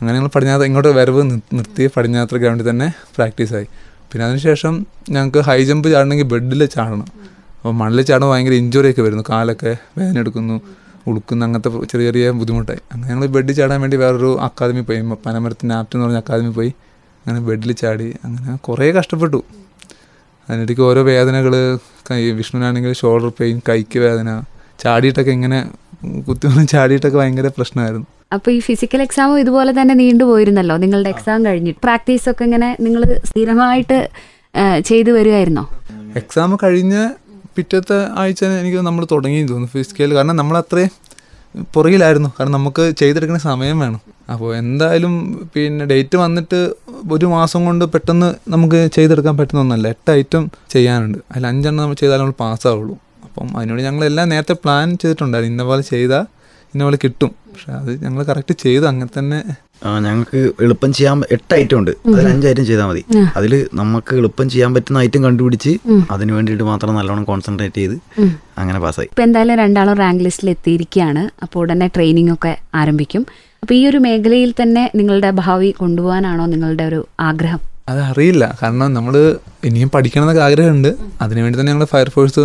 അങ്ങനെ 0.00 0.14
ഞങ്ങൾ 0.16 0.30
പടിഞ്ഞാത്ത 0.34 0.62
ഇങ്ങോട്ട് 0.62 0.88
വരവ് 0.88 1.22
നിർത്തി 1.52 1.90
പടിഞ്ഞാത്ര 1.96 2.36
ഗ്രൗണ്ടിൽ 2.36 2.70
തന്നെ 2.70 2.88
പ്രാക്ടീസായി 3.16 3.66
പിന്നെ 4.12 4.24
അതിനുശേഷം 4.26 4.86
ഞങ്ങൾക്ക് 5.10 5.38
ഹൈ 5.38 5.64
ജമ്പ് 5.64 5.92
ചാടണമെങ്കിൽ 5.92 6.24
ബെഡിൽ 6.24 6.66
ചാടണം. 6.66 7.08
അപ്പോൾ 7.56 7.72
മണലിൽ 7.72 8.02
ചാടുമ്പോൾ 8.02 8.34
ഭയങ്കര 8.34 8.52
ഇഞ്ചുറി 8.52 8.90
ഒക്കെ 8.90 9.02
വരുന്നു 9.02 9.24
കാലൊക്കെ 9.30 9.76
വേദന 9.98 10.18
എടുക്കുന്നു. 10.18 10.60
ഉളുക്കുന്ന 11.10 11.44
അങ്ങനത്തെ 11.44 11.70
ചെറിയ 11.92 12.06
ചെറിയ 12.06 12.30
ബുദ്ധിമുട്ടായി. 12.40 12.82
അങ്ങനെ 12.92 13.08
ഞങ്ങൾ 13.12 13.26
ബെഡിൽ 13.36 13.52
ചാടാൻ 13.52 13.80
വേണ്ടി 13.80 13.96
വേറൊരു 13.96 14.30
അക്കാദമി 14.40 14.80
പോയി. 14.80 14.98
പനമരത്തിന്റെ 14.98 15.16
പനമരത്തിന് 15.26 15.72
ആപ്റ്റ് 15.72 15.96
എന്ന് 15.96 16.06
പറഞ്ഞ 16.06 16.16
അക്കാദമി 16.16 16.52
പോയി. 16.58 16.72
അങ്ങനെ 17.26 17.40
ബെഡിൽ 17.46 17.72
ചാടി. 17.72 18.08
അങ്ങനെ 18.24 18.56
കുറേ 18.56 18.92
കഷ്ടപ്പെട്ടു. 18.92 19.40
അതിനിടയ്ക്ക് 20.48 20.82
ഓരോ 20.82 21.02
വേദനകൾ 21.02 21.54
കൈ 22.10 22.20
വിഷ്ണുവിനാണെങ്കിൽ 22.30 22.92
ഷോൾഡർ 22.92 23.32
പെയിൻ 23.40 23.60
കൈക്ക് 23.68 23.98
വേദന 23.98 24.28
ചാടിയിട്ടൊക്കെ 24.78 25.30
ഇങ്ങനെ 25.30 25.58
കുത്തി 26.28 26.64
ചാടിയിട്ടൊക്കെ 26.64 27.18
ഭയങ്കര 27.18 27.48
പ്രശ്നമായിരുന്നു. 27.56 28.06
അപ്പോൾ 28.32 28.50
ഈ 28.50 28.58
ഫിസിക്കൽ 28.60 29.02
എക്സാമും 29.02 29.40
ഇതുപോലെ 29.40 29.72
തന്നെ 29.80 29.94
നീണ്ടുപോയിരുന്നല്ലോ 29.94 30.76
നിങ്ങളുടെ 30.76 31.08
എക്സാം 31.08 31.44
കഴിഞ്ഞിട്ട്. 31.44 31.80
പ്രാക്ടീസ് 31.82 32.26
ഒക്കെ 32.30 32.44
ഇങ്ങനെ 32.44 32.76
നിങ്ങൾ 32.80 33.02
സ്ഥിരമായിട്ട് 33.24 33.98
ചെയ്തു 34.84 35.10
വരുമായിരുന്നോ 35.10 35.64
എക്സാം 36.16 36.58
കഴിഞ്ഞ 36.62 36.94
പിറ്റത്തെ 37.56 38.08
ആഴ്ച 38.20 38.44
എനിക്ക് 38.44 38.78
നമ്മൾ 38.78 39.06
തുടങ്ങി 39.12 39.40
തോന്നുന്നു 39.42 39.68
ഫിസിക്കൽ. 39.68 40.14
കാരണം 40.14 40.36
നമ്മൾ 40.36 40.58
അത്രയും 40.58 40.90
പുറകിലായിരുന്നു. 41.74 42.28
കാരണം 42.28 42.52
നമുക്ക് 42.52 42.92
ചെയ്തെടുക്കുന്ന 42.98 43.40
സമയം 43.40 43.78
വേണം. 43.78 44.00
അപ്പോൾ 44.32 44.56
എന്തായാലും 44.56 45.14
പിന്നെ 45.54 45.84
ഡേറ്റ് 45.84 46.16
വന്നിട്ട് 46.16 46.74
ഒരു 47.12 47.26
മാസം 47.26 47.64
കൊണ്ട് 47.64 47.84
പെട്ടെന്ന് 47.84 48.34
നമുക്ക് 48.48 48.88
ചെയ്തെടുക്കാൻ 48.96 49.36
പറ്റുന്ന 49.36 49.60
ഒന്നല്ല. 49.60 49.88
എട്ട് 49.88 50.10
ഐറ്റം 50.10 50.50
ചെയ്യാനുണ്ട്. 50.70 51.18
അതിൽ 51.30 51.46
അഞ്ചെണ്ണം 51.46 51.82
നമ്മൾ 51.82 51.94
ചെയ്താൽ 51.94 52.18
നമ്മൾ 52.18 52.32
പാസ്സാവുള്ളൂ 52.40 52.98
അപ്പം 53.24 53.56
അതിനോട് 53.58 53.82
ഞങ്ങളെല്ലാം 53.82 54.28
നേരത്തെ 54.28 54.52
പ്ലാൻ 54.52 54.96
ചെയ്തിട്ടുണ്ടായിരുന്നു. 54.96 55.54
ഇന്ന 55.54 55.62
പോലെ 55.62 55.82
ചെയ്താൽ 55.82 56.24
ഇന്ന 56.74 56.84
പോലെ 56.84 56.98
കിട്ടും. 57.04 57.28
പക്ഷെ 57.28 57.72
അത് 57.72 58.04
ഞങ്ങൾ 58.04 58.22
കറക്റ്റ് 58.22 58.54
ചെയ്തു. 58.54 58.84
അങ്ങനെ 58.84 59.18
തന്നെ 59.18 59.44
ഞങ്ങൾക്ക് 60.04 60.40
എളുപ്പം 60.64 60.90
ചെയ്യാൻ 60.96 61.18
എട്ട് 61.34 61.52
ഐറ്റം 61.58 61.76
ഉണ്ട്. 61.80 61.90
അതിൽ 62.12 62.26
അഞ്ച് 62.30 62.46
ഐറ്റം 62.50 62.64
ചെയ്താൽ 62.70 62.86
മതി. 62.90 63.02
അതിൽ 63.38 63.52
നമുക്ക് 63.80 64.12
എളുപ്പം 64.20 64.46
ചെയ്യാൻ 64.52 64.70
പറ്റുന്ന 64.76 65.02
ഐറ്റം 65.06 65.22
കണ്ടുപിടിച്ച് 65.26 65.72
അതിന് 66.14 66.32
വേണ്ടിയിട്ട് 66.36 66.64
മാത്രം 66.70 66.96
നല്ലോണം 66.98 67.24
കോൺസെൻട്രേറ്റ് 67.30 67.80
ചെയ്ത് 67.82 67.96
അങ്ങനെ 68.60 68.78
പാസ്സായി 68.84 69.08
ഇപ്പം 69.12 69.24
എന്തായാലും 69.28 69.56
രണ്ടാളും 69.62 69.96
റാങ്ക് 70.02 70.24
ലിസ്റ്റിൽ 70.26 70.50
എത്തിയിരിക്കുകയാണ്. 70.54 71.22
അപ്പോൾ 71.44 71.60
ഉടനെ 71.62 71.88
ട്രെയിനിങ് 71.96 72.32
ഒക്കെ 72.36 72.52
ആരംഭിക്കും. 72.82 73.24
അപ്പോൾ 73.62 73.74
ഈ 73.78 73.82
ഒരു 73.90 73.98
മേഖലയിൽ 74.06 74.50
തന്നെ 74.62 74.84
നിങ്ങളുടെ 74.98 75.30
ഭാവി 75.42 75.70
കൊണ്ടുപോകാനാണോ 75.82 76.46
നിങ്ങളുടെ 76.54 76.84
ഒരു 76.90 77.00
ആഗ്രഹം? 77.28 77.60
അത് 77.90 78.00
അറിയില്ല 78.10 78.44
കാരണം 78.62 78.88
നമ്മൾ 78.94 79.14
ഇനിയും 79.68 79.90
പഠിക്കണം 79.94 80.24
എന്നൊക്കെ 80.24 80.42
ആഗ്രഹമുണ്ട് 80.46 80.90
അതിനുവേണ്ടി 81.24 81.56
തന്നെ 81.60 81.72
ഞങ്ങൾ 81.72 81.88
ഫയർഫോഴ്സ് 81.94 82.44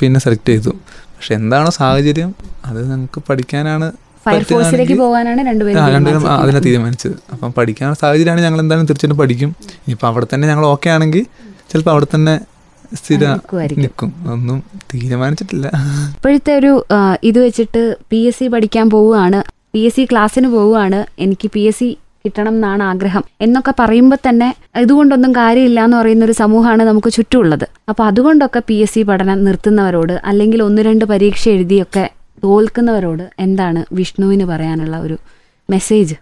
പിന്നെ 0.00 0.20
സെലക്ട് 0.24 0.50
ചെയ്തു. 0.52 0.72
പക്ഷെ 1.14 1.32
എന്താണോ 1.34 1.70
സാഹചര്യം 1.80 2.30
അത് 2.68 2.80
ഞങ്ങൾക്ക് 2.90 3.20
പഠിക്കാനാണ് 3.28 3.88
ഫയർഫോഴ്സിലേക്ക് 4.26 4.96
പോകാനാണ് 5.04 5.40
രണ്ടുപേരും 5.50 5.92
രണ്ടുപേരും 5.96 6.26
അതിനെ 6.42 6.60
തീരുമാനിച്ചത്. 6.66 7.16
അപ്പം 7.32 7.52
പഠിക്കാൻ 7.58 7.94
സാഹചര്യമാണ് 8.02 8.44
ഞങ്ങൾ 8.46 8.60
എന്തായാലും 8.64 8.88
തീർച്ചയായിട്ടും 8.90 9.22
പഠിക്കും. 9.22 9.52
ഇനിയിപ്പോൾ 9.84 10.10
അവിടെ 10.12 10.28
തന്നെ 10.34 10.46
ഞങ്ങൾ 10.52 10.66
ഓക്കെ 10.74 10.90
ആണെങ്കിൽ 10.96 11.24
ചിലപ്പോൾ 11.72 11.94
അവിടെ 11.94 12.08
തന്നെ 12.14 12.34
സ്ഥിര 12.98 13.24
നിൽക്കും. 13.82 14.10
ഒന്നും 14.32 14.58
തീരുമാനിച്ചിട്ടില്ല. 14.92 15.66
ഇപ്പോഴത്തെ 16.16 16.52
ഒരു 16.60 16.72
ഇത് 17.28 17.38
വെച്ചിട്ട് 17.44 17.82
പി 18.10 18.20
എസ് 18.28 18.38
സി 18.40 18.48
പഠിക്കാൻ 18.54 18.86
പോവുകയാണ്. 18.94 19.40
പി 19.74 19.80
എസ് 19.88 19.96
സി 19.96 20.04
ക്ലാസ്സിന് 20.10 20.48
പോവുകയാണ്. 20.56 21.00
എനിക്ക് 21.24 21.48
പി 21.54 21.62
എസ് 21.70 21.80
സി 21.82 21.88
കിട്ടണം 22.24 22.54
എന്നാണ് 22.54 22.82
ആഗ്രഹം. 22.90 23.24
എന്നൊക്കെ 23.44 23.72
പറയുമ്പോൾ 23.80 24.18
തന്നെ 24.28 24.48
ഇതുകൊണ്ടൊന്നും 24.82 25.32
കാര്യമില്ല 25.40 25.80
എന്ന് 25.86 25.96
പറയുന്ന 26.00 26.24
ഒരു 26.28 26.34
സമൂഹമാണ് 26.42 26.82
നമുക്ക് 26.88 27.10
ചുറ്റുമുള്ളത്. 27.16 27.66
അപ്പോൾ 27.90 28.04
അതുകൊണ്ടൊക്കെ 28.10 28.62
പി 28.68 28.76
എസ് 28.84 28.94
സി 28.94 29.02
പഠനം 29.10 29.44
നിർത്തുന്നവരോട് 29.48 30.14
അല്ലെങ്കിൽ 30.30 30.62
ഒന്ന് 30.68 30.82
രണ്ട് 30.88 31.04
പരീക്ഷ 31.12 31.44
എഴുതിയൊക്കെ 31.56 32.04
തോൽക്കുന്നവരോട് 32.44 33.30
എന്താണ് 33.38 33.84
വിഷ്ണുവിന് 33.92 34.44
പറയാനുള്ള 34.44 34.98
ഒരു 34.98 35.18
മെസ്സേജ് 35.70 36.14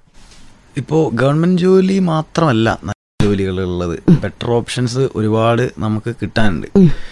ഇപ്പോൾ 0.76 1.14
ഗവൺമെന്റ് 1.14 1.62
ജോലി 1.62 1.98
മാത്രമല്ല 1.98 2.68
നല്ല 2.82 3.24
ജോലികളുള്ളത്. 3.24 3.98
ബെറ്റർ 4.22 4.50
ഓപ്ഷൻസ് 4.50 5.08
ഒരുപാട് 5.16 5.72
നമുക്ക് 5.78 6.14
കിട്ടാനുണ്ട്. 6.22 6.66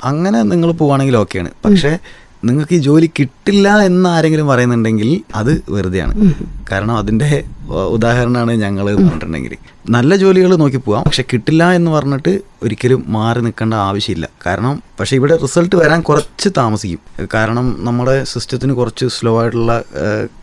അങ്ങനെ 0.04 0.42
നിങ്ങൾ 0.42 0.70
പോവാണെങ്കിൽ 0.72 1.16
ഓക്കെയാണ് 1.16 1.50
പക്ഷേ 1.64 1.98
നിങ്ങൾക്ക് 2.44 2.74
ഈ 2.74 2.78
ജോലി 2.78 3.10
കിട്ടില്ല 3.18 3.78
എന്ന് 3.78 4.08
ആരെങ്കിലും 4.08 4.46
പറയുന്നുണ്ടെങ്കിൽ 4.46 5.20
അത് 5.34 5.62
വെറുതെയാണ്. 5.68 6.34
കാരണം 6.72 6.96
അതിന്റെ 6.96 7.44
ഉദാഹരണമാണ് 7.66 8.52
ഞങ്ങൾ 8.52 8.96
പറഞ്ഞിട്ടുണ്ടെങ്കിൽ. 8.96 9.56
നല്ല 9.90 10.16
ജോലികൾ 10.16 10.56
നോക്കി 10.56 10.76
പോവാം. 10.76 11.02
പക്ഷെ 11.02 11.24
കിട്ടില്ല 11.32 11.72
എന്ന് 11.72 11.90
പറഞ്ഞിട്ട് 11.90 12.40
ഒരിക്കലും 12.62 13.04
മാറി 13.08 13.40
നിൽക്കേണ്ട 13.40 13.74
ആവശ്യമില്ല. 13.74 14.28
കാരണം 14.46 14.82
പക്ഷേ 15.00 15.16
ഇവിടെ 15.16 15.36
റിസൾട്ട് 15.36 15.76
വരാൻ 15.76 16.00
കുറച്ച് 16.00 16.48
താമസിക്കും. 16.56 16.98
കാരണം 17.34 17.76
നമ്മുടെ 17.78 18.24
സിസ്റ്റത്തിന് 18.24 18.72
കുറച്ച് 18.72 19.06
സ്ലോ 19.06 19.40
ആയിട്ടുള്ള 19.40 19.84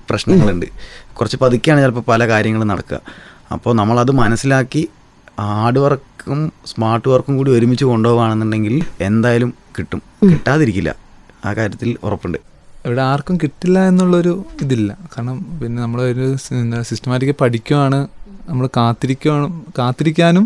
പ്രശ്നങ്ങളുണ്ട്. 0.10 0.65
കുറച്ച് 1.13 1.38
പതുക്കെയാണ് 1.41 1.82
ചിലപ്പോൾ 1.82 2.01
പല 2.08 2.27
കാര്യങ്ങളും 2.27 2.68
നടക്കുക. 2.68 3.00
അപ്പോൾ 3.51 3.74
നമ്മളത് 3.74 4.12
മനസ്സിലാക്കി 4.12 4.89
ഹാർഡ് 5.41 5.79
വർക്കും 5.79 6.51
സ്മാർട്ട് 6.65 7.10
വർക്കും 7.10 7.38
കൂടി 7.38 7.51
ഒരുമിച്ച് 7.51 7.86
കൊണ്ടുപോകുകയാണെന്നുണ്ടെങ്കിൽ 7.86 8.82
എന്തായാലും 9.01 9.53
കിട്ടും. 9.77 10.01
കിട്ടാതിരിക്കില്ല. 10.24 11.08
ആ 11.48 11.51
കാര്യത്തിൽ 11.60 11.89
ഉറപ്പുണ്ട്. 12.05 12.39
ഇവിടെ 12.86 13.01
ആർക്കും 13.12 13.36
കിട്ടില്ല 13.43 13.77
എന്നുള്ളൊരു 13.89 14.34
ഇതില്ല. 14.63 14.91
കാരണം 15.13 15.38
പിന്നെ 15.62 15.79
നമ്മൾ 15.86 16.00
ഒരു 16.12 16.27
സിസ്റ്റമാറ്റിക് 16.89 17.34
പഠിക്കുവാണ് 17.41 18.00
നമ്മൾ 18.50 18.65
കാത്തിരിക്കുവാണ് 18.77 19.48
കാത്തിരിക്കാനും 19.77 20.46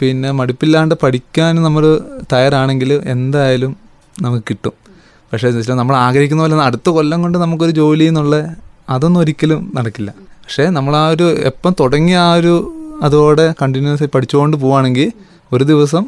പിന്നെ 0.00 0.30
മടുപ്പില്ലാണ്ട് 0.38 0.94
പഠിക്കാനും 1.02 1.62
നമ്മൾ 1.62 1.84
തയ്യാറാണെങ്കിൽ 2.32 2.90
എന്തായാലും 3.14 3.72
നമുക്ക് 4.22 4.44
കിട്ടും. 4.50 4.74
പക്ഷേ 5.32 5.48
വെച്ചാൽ 5.56 5.78
നമ്മൾ 5.80 5.94
ആഗ്രഹിക്കുന്ന 6.06 6.42
പോലെ 6.44 6.56
അടുത്ത 6.68 6.88
കൊല്ലം 6.96 7.18
കൊണ്ട് 7.24 7.38
നമുക്കൊരു 7.38 7.74
ജോലി 7.80 8.04
എന്നുള്ള 8.10 8.36
അതൊന്നും 8.94 9.20
ഒരിക്കലും 9.20 9.60
നടക്കില്ല. 9.78 10.10
പക്ഷേ 10.44 10.64
നമ്മൾ 10.76 10.94
ആ 11.00 11.04
ഒരു 11.14 11.26
എപ്പം 11.50 11.72
തുടങ്ങിയ 11.80 12.16
ആ 12.28 12.30
ഒരു 12.40 12.54
അതോടെ 13.06 13.54
കണ്ടിന്യൂസ് 13.60 14.02
ആയി 14.04 14.10
പഠിച്ചുകൊണ്ട് 14.14 14.56
പോവുകയാണെങ്കിൽ 14.62 15.10
ഒരു 15.52 15.64
ദിവസം 15.64 16.04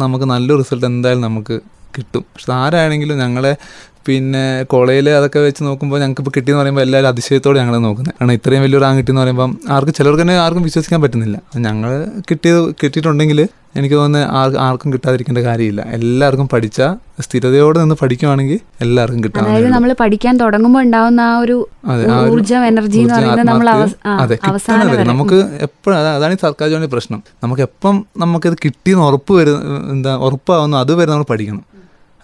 നമുക്ക് 0.00 0.26
നല്ല 0.32 0.56
റിസൾട്ട് 0.60 0.86
എന്തായാലും 0.86 1.22
നമുക്ക് 1.28 1.56
കിട്ടും. 1.98 2.24
പക്ഷെ 2.32 2.50
ആരാണെങ്കിലും 2.62 3.18
ഞങ്ങളെ 3.24 3.54
പിന്നെ 4.06 4.42
കോളേജിൽ 4.72 5.08
അതൊക്കെ 5.16 5.40
വെച്ച് 5.46 5.62
നോക്കുമ്പോൾ 5.66 5.98
ഞങ്ങൾക്ക് 6.02 6.22
ഇപ്പോൾ 6.22 6.32
കിട്ടിയെന്ന് 6.36 6.60
പറയുമ്പോൾ 6.60 6.82
എല്ലാവരും 6.84 7.08
അതിശയത്തോടെ 7.12 7.58
ഞങ്ങളെ 7.62 7.78
നോക്കുന്നത്. 7.86 8.14
കാരണം 8.18 8.34
ഇത്രയും 8.38 8.62
വലിയൊരു 8.64 8.84
റാങ്ക് 8.84 8.98
കിട്ടിയെന്ന് 9.00 9.22
പറയുമ്പോൾ 9.22 9.48
ആർക്കും 9.74 9.94
ചിലർക്ക് 9.98 10.20
തന്നെ 10.22 10.36
ആർക്കും 10.44 10.64
വിശ്വസിക്കാൻ 10.68 11.00
പറ്റുന്നില്ല. 11.02 11.36
ഞങ്ങൾ 11.66 11.90
കിട്ടിയത് 12.30 12.60
കിട്ടിയിട്ടുണ്ടെങ്കിൽ 12.82 13.40
എനിക്ക് 13.78 13.96
തോന്നുന്നത് 14.00 14.24
ആർ 14.38 14.48
ആർക്കും 14.66 14.88
കിട്ടാതിരിക്കേണ്ട 14.94 15.40
കാര്യമില്ല. 15.48 15.82
എല്ലാവർക്കും 15.96 16.46
പഠിച്ച 16.54 16.80
സ്ഥിരതയോടെ 17.26 17.78
നിന്ന് 17.82 17.96
പഠിക്കുവാണെങ്കിൽ 18.02 18.58
എല്ലാവർക്കും 18.84 19.20
കിട്ടാം 19.26 19.44
അതായത് 19.44 19.70
നമ്മൾ 19.76 19.90
പഠിക്കാൻ 20.02 20.34
തുടങ്ങുമ്പോൾ 20.42 20.82
ഉണ്ടാവുന്ന 20.86 21.20
ആ 21.32 21.36
ഒരു 21.44 21.56
ഊർജം 22.32 22.64
എനർജി 22.70 23.00
എന്ന് 23.04 23.14
പറയുന്നത് 23.16 23.48
നമ്മൾ 23.52 23.68
അതെ, 24.24 24.38
അവസാനം 24.50 24.84
കിട്ടുന്നത് 24.90 25.12
നമുക്ക് 25.14 25.40
എപ്പോഴും 25.68 25.96
അതാണ് 26.16 26.34
ഈ 26.38 26.40
സർക്കാർ 26.46 26.68
ജോലി 26.74 26.90
പ്രശ്നം. 26.94 27.20
നമുക്ക് 27.44 27.64
എപ്പം 27.68 27.96
നമുക്കിത് 28.24 28.56
കിട്ടിയെന്ന് 28.66 29.04
ഉറപ്പ് 29.10 29.34
വരുന്ന 29.40 29.80
എന്താ 29.96 30.14
ഉറപ്പാവുന്നു 30.28 30.78
അതുവരെ 30.84 31.10
നമ്മൾ 31.12 31.28
പഠിക്കണം. 31.32 31.64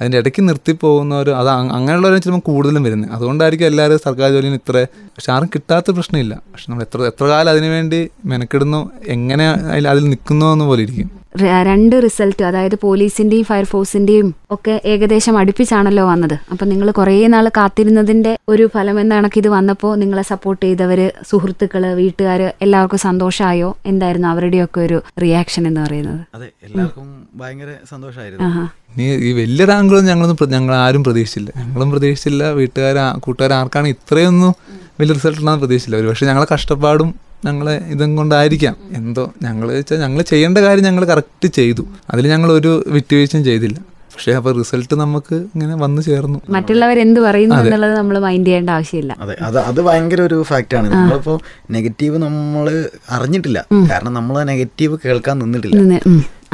അതിന്റെ 0.00 0.18
ഇടയ്ക്ക് 0.18 0.48
നിർത്തി 0.48 0.72
പോകുന്നവർ 0.72 1.30
അത് 1.30 1.48
അങ്ങനെയുള്ളവരെ 1.48 2.18
ചിലപ്പോൾ 2.18 2.40
കൂടുതലും 2.40 2.82
വരുന്നത്. 2.82 3.10
അതുകൊണ്ടായിരിക്കും 3.10 3.66
എല്ലാവരും 3.66 3.98
സർക്കാർ 3.98 4.30
ജോലിന് 4.32 4.54
ഇത്ര 4.54 4.86
പക്ഷെ 5.16 5.32
ആരും 5.32 5.50
കിട്ടാത്ത 5.54 5.90
പ്രശ്നമില്ല. 5.90 6.34
പക്ഷെ 6.52 6.66
നമ്മൾ 6.70 6.84
എത്ര 6.84 7.02
എത്ര 7.02 7.24
കാലം 7.26 7.50
അതിനുവേണ്ടി 7.50 8.00
മെനക്കെടുന്നു 8.26 8.90
എങ്ങനെ 9.06 9.46
അതിൽ 9.50 9.88
അതിൽ 9.88 10.04
നിൽക്കുന്നു 10.04 10.52
എന്ന് 10.52 10.64
പോലെ 10.64 10.82
ഇരിക്കും. 10.82 11.10
രണ്ട് 11.38 11.94
റിസൾട്ട് 12.04 12.42
അതായത് 12.48 12.74
പോലീസിന്റെയും 12.82 13.46
ഫയർഫോഴ്സിന്റെയും 13.48 14.28
ഒക്കെ 14.54 14.74
ഏകദേശം 14.90 15.34
അടുപ്പിച്ചാണല്ലോ 15.40 16.04
വന്നത്. 16.10 16.34
അപ്പൊ 16.52 16.64
നിങ്ങൾ 16.72 16.88
കുറേ 16.98 17.14
നാൾ 17.32 17.46
കാത്തിരുന്നതിന്റെ 17.56 18.32
ഒരു 18.52 18.64
ഫലം 18.74 19.00
എന്ന 19.02 19.16
കണക്ക് 19.18 19.38
ഇത് 19.42 19.48
വന്നപ്പോൾ 19.54 19.92
നിങ്ങളെ 20.02 20.24
സപ്പോർട്ട് 20.30 20.62
ചെയ്തവര് 20.66 21.06
സുഹൃത്തുക്കൾ 21.30 21.84
വീട്ടുകാര് 22.00 22.46
എല്ലാവർക്കും 22.66 23.02
സന്തോഷമായോ 23.06 23.70
എന്തായിരുന്നു 23.92 24.28
അവരുടെയൊക്കെ 24.32 24.80
ഒരു 24.86 25.00
റിയാക്ഷൻ 25.24 25.66
എന്ന് 25.70 25.82
പറയുന്നത്? 25.86 26.20
അതെ 26.36 26.48
എല്ലാവർക്കും 26.68 27.08
ഭയങ്കര 27.42 27.72
സന്തോഷമായിരുന്നു 27.92 28.64
നീ 28.98 29.06
ഈ 29.28 29.32
വലിയ 29.40 29.64
റാങ്കുകളും 29.72 30.06
ഞങ്ങളൊന്നും 30.10 30.54
ഞങ്ങൾ 30.56 30.74
ആരും 30.84 31.04
പ്രതീക്ഷിച്ചില്ല. 31.08 31.50
ഞങ്ങളും 31.60 31.90
പ്രതീക്ഷിച്ചില്ല 31.94 32.44
വീട്ടുകാർ 32.60 32.96
കൂട്ടുകാർ 33.26 33.52
ആർക്കാണ് 33.60 33.88
ഇത്രയൊന്നും 33.96 34.54
വലിയ 35.00 35.12
റിസൾട്ട് 35.18 35.40
ഉണ്ടാകുന്ന 35.40 35.62
പ്രതീക്ഷിച്ചില്ല. 35.64 35.98
ഒരു 36.02 36.08
പക്ഷേ 36.10 36.26
ഞങ്ങളെ 36.30 36.46
കഷ്ടപ്പാടും 36.54 37.08
ഞങ്ങളെ 37.46 37.74
ഇതും 37.94 38.10
കൊണ്ടായിരിക്കാം. 38.16 38.76
എന്തോ 38.98 39.24
ഞങ്ങൾ 39.42 39.66
വെച്ചാൽ 39.78 39.98
ഞങ്ങൾ 40.04 40.22
ചെയ്യേണ്ട 40.32 40.58
കാര്യം 40.66 40.84
ഞങ്ങൾ 40.88 41.04
കറക്റ്റ് 41.12 41.48
ചെയ്തു. 41.58 41.82
അതിൽ 42.12 42.24
ഞങ്ങൾ 42.34 42.52
ഒരു 42.52 42.72
വിട്ടുവീഴ്ചയും 42.96 43.44
ചെയ്തില്ല. 43.50 43.78
പക്ഷേ 44.14 44.32
അപ്പൊ 44.38 44.50
റിസൾട്ട് 44.58 44.94
നമുക്ക് 45.00 45.36
ഇങ്ങനെ 45.54 45.76
വന്നു 45.84 46.00
ചേർന്നു. 46.08 46.38
മറ്റുള്ളവർ 46.56 46.98
എന്ത് 47.04 47.20
പറയുന്നു 47.20 47.54
എന്നുള്ളത് 47.60 47.94
നമ്മൾ 48.00 48.16
മൈൻഡ് 48.24 48.46
ചെയ്യേണ്ട 48.48 48.70
ആവശ്യമില്ല. 48.76 49.12
അതെ 49.20 49.34
അത് 49.46 49.58
അത് 49.70 49.80
ഭയങ്കര 49.88 50.20
ഒരു 50.28 50.38
ഫാക്റ്റാണ് 50.50 50.86
നമ്മളിപ്പോ 50.92 51.34
നെഗറ്റീവ് 51.76 52.18
നമ്മൾ 52.26 52.68
അറിഞ്ഞിട്ടില്ല. 53.16 53.60
കാരണം 53.90 54.14
നമ്മൾ 54.18 54.36
നെഗറ്റീവ് 54.52 54.96
കേൾക്കാൻ 55.04 55.38
നിന്നിട്ടില്ല. 55.42 55.80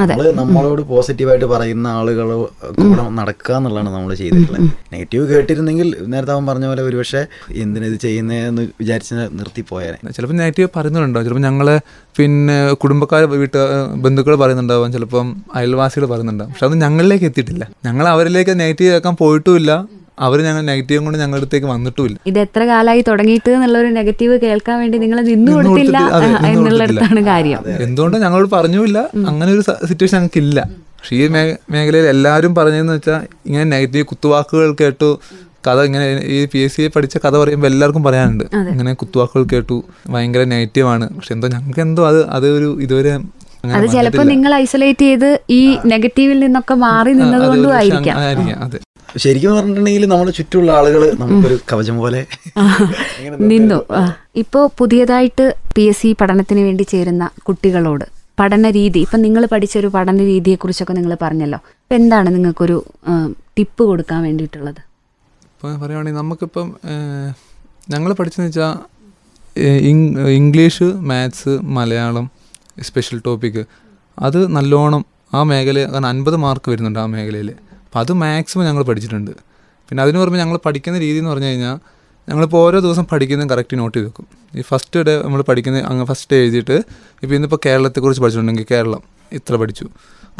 നമ്മൾ 0.01 0.33
നമ്മളോട് 0.33 0.83
പോസിറ്റീവായിട്ട് 0.83 1.45
പറയുന്ന 1.45 1.87
ആളുകൾ 1.87 2.47
കൂടെ 2.79 3.11
നടക്കുക 3.11 3.55
എന്നുള്ളതാണ് 3.57 3.95
നമ്മൾ 3.95 4.15
ചെയ്തിട്ടുള്ളത്. 4.15 4.63
നെഗറ്റീവ് 4.93 5.27
കേട്ടിരുന്നെങ്കിൽ 5.27 5.97
നേരത്തെ 6.07 6.33
അവൻ 6.33 6.47
പറഞ്ഞ 6.47 6.67
പോലെ 6.67 6.83
ഒരുപക്ഷെ 6.83 7.27
എന്തിനത് 7.51 7.95
ചെയ്യുന്നതെന്ന് 7.95 8.69
വിചാരിച്ച് 8.81 9.15
നിർത്തിപ്പോയാൽ 9.15 10.13
ചിലപ്പോൾ 10.13 10.37
നെഗറ്റീവ് 10.37 10.69
പറയുന്നുണ്ടാവും 10.77 11.25
ചിലപ്പോൾ 11.25 11.43
ഞങ്ങളെ 11.43 11.81
പിന്നെ 12.19 12.73
കുടുംബക്കാർ 12.73 13.25
വീട്ട് 13.25 13.59
ബന്ധുക്കൾ 13.95 14.35
പറയുന്നുണ്ടാവും. 14.35 14.93
ചിലപ്പം 14.93 15.43
അയൽവാസികൾ 15.55 16.07
പറയുന്നുണ്ടാവും. 16.07 16.53
പക്ഷെ 16.53 16.67
അത് 16.67 16.81
ഞങ്ങളിലേക്ക് 16.81 17.25
എത്തിയിട്ടില്ല. 17.25 17.71
ഞങ്ങൾ 17.85 18.09
അവരിലേക്ക് 18.09 18.61
നെഗറ്റീവ് 18.61 18.93
കേൾക്കാൻ 18.93 19.17
പോയിട്ടുമില്ല. 19.17 19.87
അവർ 20.27 20.39
ഞങ്ങൾ 20.47 20.63
നെഗറ്റീവും 20.71 21.05
കൊണ്ട് 21.07 21.19
ഞങ്ങളുടെ 21.23 21.43
അടുത്തേക്ക് 21.43 21.69
വന്നിട്ടുമില്ല. 21.73 22.17
ഇത് 22.31 22.39
എത്ര 22.45 22.63
കാലമായി 22.71 23.03
തുടങ്ങിയിട്ട് 23.09 23.51
എന്നുള്ള 23.57 23.77
ഒരു 23.83 23.91
നെഗറ്റീവ് 23.99 24.35
കേൾക്കാൻ 24.45 24.77
വേണ്ടി 24.83 24.99
നിങ്ങൾ 25.05 25.19
നിന്നു 25.33 25.51
കൊടുത്തില്ല 25.57 25.99
എന്നുള്ളിടത്താണ് 26.51 27.23
കാര്യം. 27.33 27.61
എന്തുകൊണ്ട് 27.87 28.17
ഞങ്ങളോട് 28.25 28.51
പറഞ്ഞില്ല 28.57 28.99
അങ്ങനെ 29.31 29.51
ഒരു 29.57 29.65
സിറ്റുവേഷൻ 29.91 30.17
ഞങ്ങൾക്ക് 30.19 30.41
ഇല്ല 30.47 30.61
പക്ഷേ 30.97 31.15
ഈ 31.19 31.27
മേഖലയിൽ 31.75 32.07
എല്ലാവരും 32.15 32.55
പറഞ്ഞതെന്ന് 32.59 32.97
വെച്ചാൽ 32.97 33.21
ഇങ്ങനെ 33.49 33.67
നെഗറ്റീവ് 33.75 34.07
കുത്തുവാക്കുകൾ 34.11 34.73
കേട്ടു 34.81 35.11
കഥ 35.67 35.79
ഇങ്ങനെ 35.89 36.07
ഈ 36.35 36.39
പി 36.53 36.59
എസ് 36.65 36.77
സി 36.77 36.85
പഠിച്ച 36.95 37.17
കഥ 37.25 37.35
പറയുമ്പോൾ 37.41 37.69
എല്ലാവർക്കും 37.71 38.05
പറയാനുണ്ട്. 38.07 38.45
ഇങ്ങനെ 38.73 38.93
കുത്തുവാക്കുകൾ 39.03 39.45
കേട്ടു 39.53 39.77
ഭയങ്കര 40.15 40.43
നെഗറ്റീവാണ് 40.55 41.07
പക്ഷെ 41.17 41.33
എന്തോ 41.37 41.49
ഞങ്ങൾക്ക് 41.55 41.83
എന്തോ 41.87 42.05
അത് 42.11 42.21
അതൊരു 42.37 42.57
ഒരു 42.57 42.71
ഇതുവരെ 42.87 43.13
അത് 43.79 43.87
ചിലപ്പോൾ 43.95 44.27
നിങ്ങൾ 44.27 44.53
ഐസൊലേറ്റ് 44.55 45.07
ചെയ്ത് 45.07 45.31
ഈ 45.51 45.63
നെഗറ്റീവിൽ 45.93 46.39
നിന്നൊക്കെ 46.45 46.75
മാറി 46.85 47.13
നിന്നതുകൊണ്ടും 47.19 47.73
ആയിരിക്കാം. 47.79 48.01
അങ്ങനെ 48.03 48.27
ആയിരിക്കാം. 48.29 48.61
അതെ. 48.67 48.79
ശരിക്കും 49.23 49.55
പറഞ്ഞിട്ടുണ്ടെങ്കിൽ 49.57 50.05
നമ്മുടെ 50.13 50.33
ചുറ്റുമുള്ള 50.39 50.71
ആളുകൾ 50.79 51.03
നമുക്കൊരു 51.21 51.57
കവചം 51.73 51.97
പോലെ 52.03 52.21
നിന്നു. 53.53 53.79
ഇപ്പോ 54.43 54.61
പുതിയതായിട്ട് 54.79 55.47
പി 55.77 55.85
എസ് 55.91 56.03
സി 56.03 56.11
പഠനത്തിന് 56.21 56.63
വേണ്ടി 56.69 56.85
ചേരുന്ന 56.93 57.25
കുട്ടികളോട് 57.49 58.07
പഠന 58.41 58.71
രീതി 58.79 59.01
ഇപ്പം 59.07 59.21
നിങ്ങൾ 59.27 59.43
പഠിച്ച 59.53 59.75
ഒരു 59.79 59.89
പഠന 59.97 60.19
രീതിയെ 60.33 60.57
കുറിച്ചൊക്കെ 60.57 60.95
നിങ്ങൾ 60.99 61.13
പറഞ്ഞല്ലോ. 61.23 61.59
ഇപ്പൊ 61.83 61.95
എന്താണ് 62.01 62.29
നിങ്ങൾക്കൊരു 62.35 62.77
ടിപ്പ് 63.59 63.83
കൊടുക്കാൻ 63.91 64.21
വേണ്ടിയിട്ടുള്ളത്? 64.27 64.81
ഇപ്പോൾ 65.55 65.73
പറയുവാണെങ്കിൽ 65.83 66.21
നമുക്കിപ്പം 66.21 66.69
ഞങ്ങൾ 67.93 68.11
പഠിച്ചെന്ന് 68.19 68.49
വെച്ചാൽ 68.49 68.73
English 70.41 70.89
maths 71.11 71.53
Malayalam 71.77 72.27
special 72.89 73.19
topic 73.27 73.65
അത് 74.19 74.39
നല്ലോണം 74.57 75.03
ആ 75.35 75.41
മേഖല 75.51 75.79
കാരണം 75.93 76.09
അൻപത് 76.13 76.37
മാർക്ക് 76.45 76.69
വരുന്നുണ്ട് 76.71 77.01
ആ 77.03 77.07
മേഖലയിൽ 77.17 77.51
അപ്പോൾ 77.91 78.01
അത് 78.01 78.13
മാക്സിമം 78.13 78.65
ഞങ്ങൾ 78.65 78.83
പഠിച്ചിട്ടുണ്ട്. 78.83 79.31
പിന്നെ 79.89 80.03
അതിന് 80.03 80.19
പുറമെ 80.19 80.39
ഞങ്ങൾ 80.39 80.57
പഠിക്കുന്ന 80.67 80.99
രീതി 80.99 81.19
എന്ന് 81.19 81.31
പറഞ്ഞു 81.31 81.47
കഴിഞ്ഞാൽ 81.47 81.77
ഞങ്ങളിപ്പോൾ 82.29 82.57
ഓരോ 82.67 82.79
ദിവസം 82.81 83.05
പഠിക്കുന്നത് 83.13 83.51
കറക്റ്റ് 83.51 83.79
നോട്ട് 83.79 83.99
ചെയ്ത് 83.99 84.09
വെക്കും. 84.09 84.27
ഈ 84.59 84.63
ഫസ്റ്റ് 84.63 85.01
ഡേ 85.07 85.23
നമ്മൾ 85.23 85.41
പഠിക്കുന്ന 85.43 85.79
അങ്ങ് 85.91 86.05
ഫസ്റ്റ് 86.11 86.37
എഴുതിയിട്ട് 86.37 86.77
ഇപ്പോൾ 87.23 87.35
ഇന്നിപ്പോൾ 87.35 87.61
കേരളത്തെക്കുറിച്ച് 87.67 88.23
പഠിച്ചിട്ടുണ്ടെങ്കിൽ 88.23 88.67
കേരളം 88.71 89.03
ഇത്ര 89.33 89.55
പഠിച്ചു. 89.57 89.87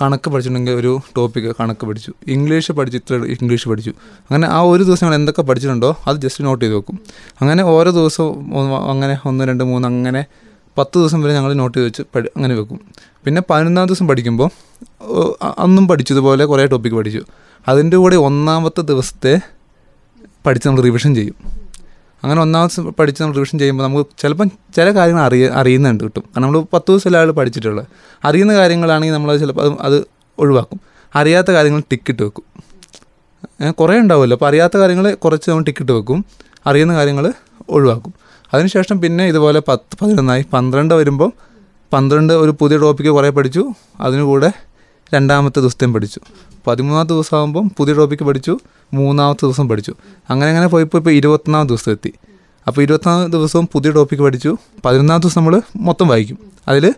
കണക്ക് 0.03 0.29
പഠിച്ചിട്ടുണ്ടെങ്കിൽ 0.31 0.73
ഒരു 0.81 1.01
ടോപ്പിക്ക് 1.17 1.55
കണക്ക് 1.61 1.87
പഠിച്ചു. 1.87 2.13
ഇംഗ്ലീഷ് 2.35 2.73
പഠിച്ചു 2.73 2.99
ഇത്ര 2.99 3.15
ഇംഗ്ലീഷ് 3.15 3.69
പഠിച്ചു. 3.69 3.91
അങ്ങനെ 4.31 4.47
ആ 4.49 4.61
ഒരു 4.73 4.83
ദിവസം 4.83 5.07
ഞങ്ങൾ 5.07 5.17
എന്തൊക്കെ 5.21 5.43
പഠിച്ചിട്ടുണ്ടോ 5.43 5.91
അത് 6.07 6.17
ജസ്റ്റ് 6.17 6.45
നോട്ട് 6.45 6.65
ചെയ്ത് 6.65 6.77
വെക്കും. 6.77 6.99
അങ്ങനെ 7.41 7.63
ഓരോ 7.63 7.91
ദിവസവും 7.91 8.37
അങ്ങനെ 8.93 9.17
ഒന്ന് 9.29 9.45
രണ്ട് 9.45 9.65
മൂന്ന് 9.65 9.89
അങ്ങനെ 9.89 10.23
പത്ത് 10.79 10.99
ദിവസം 10.99 11.23
വരെ 11.23 11.33
ഞങ്ങൾ 11.35 11.53
നോട്ട് 11.53 11.79
വെച്ച് 11.79 12.03
പഠി 12.15 12.29
അങ്ങനെ 12.37 12.55
വെക്കും. 12.55 12.81
പിന്നെ 13.25 13.43
പതിനൊന്നാം 13.51 13.87
ദിവസം 13.87 14.09
പഠിക്കുമ്പോൾ 14.09 14.51
അന്നും 15.59 15.89
പഠിച്ചതുപോലെ 15.89 16.45
കുറേ 16.45 16.67
ടോപ്പിക്ക് 16.67 16.97
പഠിച്ചു. 16.97 17.23
അതിന്റെ 17.69 17.97
കൂടെ 17.97 18.17
ഒന്നാമത്തെ 18.17 18.81
ദിവസത്തെ 18.81 19.41
പഠിച്ച് 20.47 20.69
നമ്മൾ 20.69 20.83
റിവിഷൻ 20.83 21.15
ചെയ്യും. 21.15 21.35
അങ്ങനെ 22.23 22.41
ഒന്നാമത്തെ 22.43 22.81
പഠിച്ച് 22.81 23.23
നമ്മൾ 23.23 23.35
റിവിഷൻ 23.35 23.59
ചെയ്യുമ്പോൾ 23.59 23.85
നമുക്ക് 23.85 24.07
ചിലപ്പം 24.19 24.49
ചില 24.77 24.95
കാര്യങ്ങൾ 24.95 25.23
അറിയ 25.23 25.49
അറിയുന്നുണ്ട് 25.49 26.05
കിട്ടും. 26.05 26.23
കാരണം 26.23 26.43
നമ്മൾ 26.43 26.61
പത്ത് 26.73 26.91
ദിവസം 26.91 27.17
ആൾ 27.17 27.31
പഠിച്ചിട്ടുള്ളത് 27.31 27.87
അറിയുന്ന 28.25 28.55
കാര്യങ്ങളാണെങ്കിൽ 28.55 29.15
നമ്മൾ 29.15 29.37
ചിലപ്പോൾ 29.37 29.65
അത് 29.67 29.73
അത് 29.81 30.07
ഒഴിവാക്കും. 30.39 30.81
അറിയാത്ത 31.15 31.51
കാര്യങ്ങൾ 31.51 31.83
ടിക്കറ്റ് 31.93 32.23
വെക്കും. 32.23 32.45
കുറേ 33.73 33.99
ഉണ്ടാവുമല്ലോ. 33.99 34.35
അപ്പോൾ 34.35 34.49
അറിയാത്ത 34.49 34.77
കാര്യങ്ങൾ 34.77 35.15
കുറച്ച് 35.15 35.51
നമ്മൾ 35.51 35.65
ടിക്കറ്റ് 35.65 35.93
വെക്കും. 35.93 36.25
അറിയുന്ന 36.67 36.95
കാര്യങ്ങൾ 36.95 37.33
ഒഴിവാക്കും. 37.69 38.15
അതിനുശേഷം 38.55 39.01
പിന്നെ 39.01 39.27
ഇതുപോലെ 39.27 39.63
പത്ത് 39.69 39.97
പതിനൊന്നായി. 40.03 40.45
പന്ത്രണ്ട് 40.53 40.95
വരുമ്പോൾ 40.95 41.33
പന്ത്രണ്ട് 41.93 42.33
ഒരു 42.33 42.57
പുതിയ 42.61 42.79
ടോപ്പിക്ക് 42.79 43.11
കുറേ 43.11 43.31
പഠിച്ചു. 43.31 43.73
അതിനുകൂടെ 44.01 44.53
രണ്ടാമത്തെ 45.15 45.61
ദിവസത്തെയും 45.61 45.93
പഠിച്ചു. 45.93 46.21
പതിമൂന്നാമത്തെ 46.67 47.15
ദിവസം 47.15 47.39
ആകുമ്പം 47.39 47.71
പുതിയ 47.77 47.95
ടോപ്പിക്ക് 47.95 48.23
പഠിച്ചു. 48.23 48.59
മൂന്നാമത്തെ 48.95 49.47
ദിവസം 49.47 49.69
പഠിച്ചു. 49.69 49.95
അങ്ങനെ 50.31 50.49
അങ്ങനെ 50.51 50.67
പോയപ്പോൾ 50.67 50.99
ഇപ്പോൾ 50.99 51.11
ഇരുപത്തൊന്നാം 51.11 51.67
ദിവസം 51.67 51.93
എത്തി 51.93 52.13
അപ്പോൾ 52.67 52.83
ഇരുപത്തൊന്നാം 52.83 53.31
ദിവസവും 53.31 53.69
പുതിയ 53.73 53.91
ടോപ്പിക്ക് 53.91 54.23
പഠിച്ചു. 54.23 54.57
പതിനൊന്നാം 54.85 55.21
ദിവസം 55.21 55.41
നമ്മൾ 55.41 55.63
മൊത്തം 55.77 56.09
വായിക്കും. 56.09 56.39
അതിൽ 56.69 56.95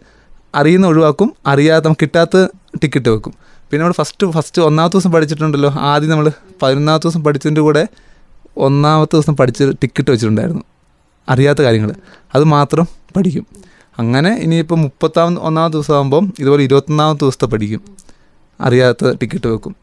അറിയുന്ന 0.54 0.86
ഒഴിവാക്കും. 0.86 1.32
അറിയാത്ത 1.46 1.84
നമുക്ക് 1.84 2.04
കിട്ടാത്ത 2.04 2.46
ടിക്കറ്റ് 2.82 3.08
വെക്കും. 3.08 3.34
പിന്നെ 3.70 3.78
നമ്മൾ 3.78 3.92
ഫസ്റ്റ് 3.92 4.26
ഫസ്റ്റ് 4.26 4.62
ഒന്നാമത്തെ 4.62 4.96
ദിവസം 4.96 5.12
പഠിച്ചിട്ടുണ്ടല്ലോ. 5.12 5.70
ആദ്യം 5.70 6.10
നമ്മൾ 6.10 6.30
പതിനൊന്നാമത്തെ 6.62 7.08
ദിവസം 7.08 7.24
പഠിച്ചതിന്റെ 7.24 7.60
കൂടെ 7.60 7.88
ഒന്നാമത്തെ 8.56 9.16
ദിവസം 9.16 9.36
പഠിച്ച് 9.36 9.72
ടിക്കറ്റ് 9.82 10.10
വെച്ചിട്ടുണ്ടായിരുന്നു. 10.10 10.62
അറിയാത്ത 11.28 11.62
കാര്യങ്ങൾ. 11.62 11.92
അത് 12.34 12.44
മാത്രം 12.44 12.86
പഠിക്കും. 13.16 13.46
അങ്ങനെ 13.98 14.38
ഇനിയിപ്പോൾ 14.38 14.74
മുപ്പത്താം 14.74 15.38
ഒന്നാമത്തെ 15.38 15.76
ദിവസമാകുമ്പം 15.76 16.32
ഇതുപോലെ 16.38 16.62
ഇരുപത്തൊന്നാമത്തെ 16.62 17.24
ദിവസത്തെ 17.24 17.46
പഠിക്കും. 17.46 17.80
അറിയാത്ത 18.60 19.12
ടിക്കറ്റ് 19.12 19.46
വെക്കും. 19.48 19.76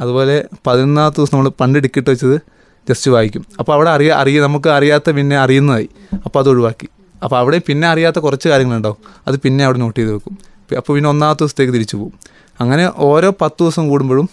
അതുപോലെ 0.00 0.44
പതിനൊന്നാമത്തെ 0.66 1.16
ദിവസം 1.16 1.36
നമ്മൾ 1.36 1.48
പണ്ട് 1.60 1.82
ടിക്കറ്റ് 1.82 2.10
വെച്ചത് 2.10 2.40
ജസ്റ്റ് 2.88 3.10
വായിക്കും. 3.10 3.46
അപ്പോൾ 3.58 3.72
അവിടെ 3.72 3.90
അറിയ 3.90 4.10
അറിയ 4.12 4.40
നമുക്ക് 4.40 4.68
അറിയാത്ത 4.68 5.10
പിന്നെ 5.10 5.36
അറിയുന്നതായി. 5.36 5.88
അപ്പോൾ 6.24 6.38
അത് 6.38 6.48
ഒഴിവാക്കി. 6.48 6.88
അപ്പോൾ 7.22 7.36
അവിടെ 7.36 7.60
പിന്നെ 7.66 7.88
അറിയാത്ത 7.88 8.18
കുറച്ച് 8.18 8.48
കാര്യങ്ങളുണ്ടാവും. 8.48 8.96
അത് 9.28 9.40
പിന്നെ 9.40 9.64
അവിടെ 9.64 9.78
നോട്ട് 9.78 10.00
ചെയ്ത് 10.00 10.12
വെക്കും. 10.14 10.38
അപ്പോൾ 10.76 10.92
പിന്നെ 10.92 11.10
ഒന്നാമത്തെ 11.10 11.44
ദിവസത്തേക്ക് 11.44 11.72
തിരിച്ചു 11.72 11.96
പോകും. 11.96 12.12
അങ്ങനെ 12.60 12.92
ഓരോ 12.96 13.34
പത്ത് 13.40 13.62
ദിവസം 13.62 13.88
കൂടുമ്പോഴും 13.88 14.28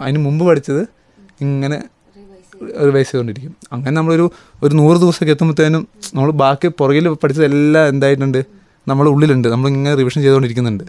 അതിന് 0.00 0.18
മുമ്പ് 0.18 0.46
പഠിച്ചത് 0.46 0.86
ഇങ്ങനെ 1.40 1.82
റിവൈസ് 2.86 3.08
ചെയ്തുകൊണ്ടിരിക്കും. 3.08 3.52
അങ്ങനെ 3.74 3.94
നമ്മളൊരു 3.96 4.26
ഒരു 4.64 4.74
നൂറ് 4.80 4.96
ദിവസമൊക്കെ 5.02 5.32
എത്തുമ്പോഴത്തേനും 5.36 5.82
നമ്മൾ 6.14 6.30
ബാക്കി 6.44 6.68
പുറകിൽ 6.80 7.08
പഠിച്ചതെല്ലാം 7.22 7.88
എന്തായിട്ടുണ്ട്? 7.88 8.40
നമ്മുടെ 8.88 9.10
ഉള്ളിലുണ്ട്. 9.14 9.48
നമ്മളിങ്ങനെ 9.48 9.94
റിവിഷൻ 10.00 10.20
ചെയ്തുകൊണ്ടിരിക്കുന്നുണ്ട്. 10.22 10.84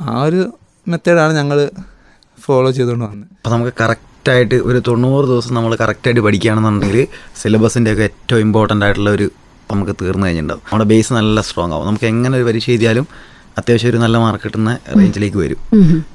ആ 0.00 0.22
ഒരു 0.28 0.40
മെത്തേഡാണ് 0.92 1.32
ഞങ്ങൾ 1.40 1.58
ഫോളോ 2.44 2.70
ചെയ്തുകൊണ്ട് 2.70 3.04
വന്നത്. 3.04 3.28
അപ്പോൾ 3.36 3.52
നമുക്ക് 3.54 3.72
കറക്റ്റായിട്ട് 3.80 4.54
ഒരു 4.54 4.78
തൊണ്ണൂറ് 4.88 5.26
ദിവസം 5.32 5.54
നമ്മൾ 5.54 5.72
കറക്റ്റായിട്ട് 5.82 6.22
പഠിക്കുകയാണെന്നുണ്ടെങ്കിൽ 6.26 7.06
സിലബസിന്റെ 7.40 7.92
ഒക്കെ 7.92 8.04
ഏറ്റവും 8.10 8.40
ഇമ്പോർട്ടന്റ് 8.46 8.84
ആയിട്ടുള്ള 8.84 9.10
ഒരു 9.10 9.26
നമുക്ക് 9.72 9.94
തീർന്നു 10.00 10.26
കഴിഞ്ഞിട്ടുണ്ടാവും. 10.26 10.62
നമ്മുടെ 10.68 10.88
ബേസ് 10.92 11.12
നല്ല 11.12 11.40
സ്ട്രോങ് 11.40 11.74
ആവും. 11.76 11.86
നമുക്ക് 11.86 12.06
എങ്ങനെ 12.12 12.34
ഒരു 12.38 12.44
പരീക്ഷ 12.48 12.70
എഴുതിയാലും 12.70 13.06
അത്യാവശ്യം 13.58 13.90
ഒരു 13.90 13.96
നല്ല 13.96 14.16
മാർക്ക് 14.22 14.44
കിട്ടുന്ന 14.44 14.70
റേഞ്ചിലേക്ക് 14.98 15.36
വരും. 15.36 15.60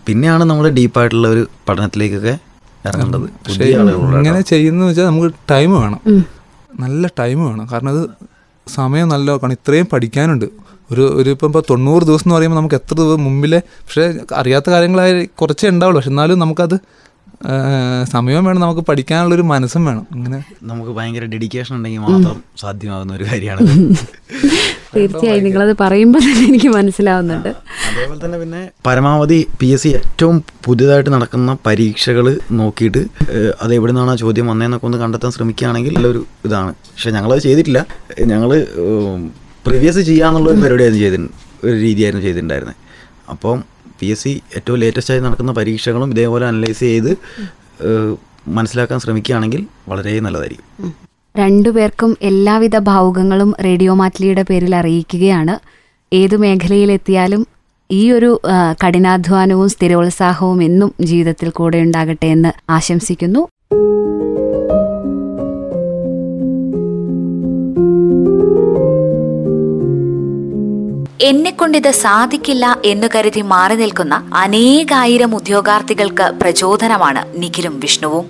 പിന്നെയാണ് 0.08 0.44
നമ്മൾ 0.44 0.66
ഡീപ്പായിട്ടുള്ള 0.78 1.28
ഒരു 1.28 1.44
പഠനത്തിലേക്കൊക്കെ 1.70 2.34
ഇറങ്ങേണ്ടത്. 2.88 3.26
ഇങ്ങനെ 4.20 4.42
ചെയ്യുന്നത് 4.42 4.90
വെച്ചാൽ 4.90 5.06
നമുക്ക് 5.06 5.30
ടൈം 5.52 5.82
വേണം. 5.82 6.02
നല്ല 6.80 7.08
ടൈം 7.20 7.38
വേണം. 7.48 7.70
കാരണം 7.72 7.90
അത് 7.90 8.04
സമയം 8.68 9.10
നല്ല 9.10 9.32
കാരണം 9.32 9.52
ഇത്രയും 9.52 9.88
പഠിക്കാനുണ്ട്. 9.94 10.46
ഒരു 10.92 11.02
ഒരു 11.02 11.30
ഇപ്പം 11.30 11.48
ഇപ്പോൾ 11.48 11.64
തൊണ്ണൂറ് 11.70 12.04
ദിവസം 12.04 12.26
എന്ന് 12.26 12.36
പറയുമ്പോൾ 12.36 12.58
നമുക്ക് 12.58 12.76
എത്ര 12.76 12.96
ദിവസം 12.96 13.24
മുമ്പിലെ 13.24 13.60
പക്ഷേ 13.70 14.14
അറിയാത്ത 14.36 14.70
കാര്യങ്ങളായി 14.70 15.30
കുറച്ചേ 15.42 15.70
ഉണ്ടാവുള്ളൂ. 15.70 16.00
പക്ഷെ 16.00 16.10
എന്നാലും 16.10 16.40
നമുക്കത് 16.40 16.76
ആ, 17.48 18.04
സമയം 18.04 18.46
വേണം 18.46 18.62
നമുക്ക് 18.62 18.82
പഠിക്കാനുള്ള 18.82 19.36
ഒരു 19.36 19.42
മനസ്സും 19.42 19.86
വേണം. 19.86 20.08
ഇങ്ങനെ. 20.16 20.44
നമുക്ക് 20.64 20.92
ഭയങ്കര 20.92 21.26
ഡെഡിക്കേഷൻ 21.26 21.76
ഉണ്ടെങ്കിൽ 21.76 22.00
മാത്രം 22.00 22.44
സാധ്യമാകുന്ന 22.58 23.14
ഒരു 23.16 23.24
കാര്യമാണ്. 23.24 23.96
തീർച്ചയായും 24.98 25.44
നിങ്ങളത് 25.44 25.76
പറയുമ്പോൾ 25.80 26.20
തന്നെ 26.20 26.48
എനിക്ക് 26.48 26.68
മനസ്സിലാവുന്നുണ്ട്. 26.68 27.50
അതേപോലെ 27.50 28.26
തന്നെ 28.26 28.38
പിന്നെ 28.38 28.70
പരമാവധി 28.86 29.48
പി 29.60 29.66
എസ് 29.66 29.84
സി 29.84 29.90
ഏറ്റവും 29.90 30.44
പുതിയതായിട്ട് 30.66 31.10
നടക്കുന്ന 31.10 31.58
പരീക്ഷകൾ 31.66 32.40
നോക്കിയിട്ട് 32.52 33.06
അത് 33.62 33.76
എവിടെ 33.76 33.92
നിന്നാണ് 33.92 34.12
ആ 34.12 34.16
ചോദ്യം 34.16 34.48
വന്നതെന്നൊക്കെ 34.48 34.86
ഒന്ന് 34.86 34.98
കണ്ടെത്താൻ 34.98 35.32
ശ്രമിക്കുകയാണെങ്കിൽ 35.32 35.94
നല്ലൊരു 35.94 36.26
ഇതാണ്. 36.46 36.72
പക്ഷെ 36.72 37.12
ഞങ്ങളത് 37.12 37.40
ചെയ്തിട്ടില്ല. 37.40 37.86
ഞങ്ങൾ 38.26 38.68
പ്രീവിയസ് 39.68 40.00
ചെയ്യാന്നുള്ള 40.00 40.50
ഒരു 40.50 40.58
പരിപാടിയായിരുന്നു 40.58 41.04
ചെയ്തിട്ടുണ്ട് 41.04 41.68
ഒരു 41.68 41.76
രീതിയായിരുന്നു 41.76 42.26
ചെയ്തിട്ടുണ്ടായിരുന്നത്. 42.26 42.76
അപ്പം 43.30 43.64
പി 44.02 44.06
എസ് 44.06 44.24
സി 44.24 44.34
ഏറ്റവും 44.56 44.80
ലേറ്റസ്റ്റായി 44.80 45.20
നടക്കുന്ന 45.20 45.52
പരീക്ഷകളും 45.52 46.12
ഇതേപോലെ 46.12 46.46
അനലൈസ് 46.48 46.80
ചെയ്ത് 46.80 47.12
മനസ്സിലാക്കാൻ 48.48 49.00
ശ്രമിക്കുകയാണെങ്കിൽ 49.00 49.62
വളരെ 49.88 50.20
നല്ലതായിരിക്കും. 50.20 50.94
രണ്ടുപേർക്കും 51.38 52.18
എല്ലാവിധ 52.22 52.78
ഭാവുകങ്ങളും 52.78 53.56
റേഡിയോ 53.66 53.94
മാറ്റ്ലിയുടെ 53.94 54.44
പേരിൽ 54.50 54.76
അറിയിക്കുകയാണ്. 54.76 55.56
ഏതു 56.14 56.36
മേഖലയിലെത്തിയാലും 56.36 57.48
ഈ 57.92 58.12
ഒരു 58.12 58.42
കഠിനാധ്വാനവും 58.84 59.70
സ്ഥിരോത്സാഹവും 59.70 60.60
എന്നും 60.64 60.94
ജീവിതത്തിൽ 61.02 61.50
കൂടെ 61.50 61.78
ഉണ്ടാകട്ടെ 61.78 62.28
എന്ന് 62.28 62.52
ആശംസിക്കുന്നു. 62.72 63.42
എന്നെക്കൊണ്ടിത് 71.22 71.92
സാധിക്കില്ല 71.92 72.78
എന്നു 72.86 73.08
കരുതി 73.16 73.42
മാറി 73.42 73.76
നിൽക്കുന്ന 73.76 74.32
അനേകായിരം 74.34 75.36
ഉദ്യോഗാർത്ഥികൾക്ക് 75.36 76.34
പ്രചോദനമാണ് 76.42 77.42
നിഖിലും 77.42 77.80
വിഷ്ണുവും. 77.80 78.26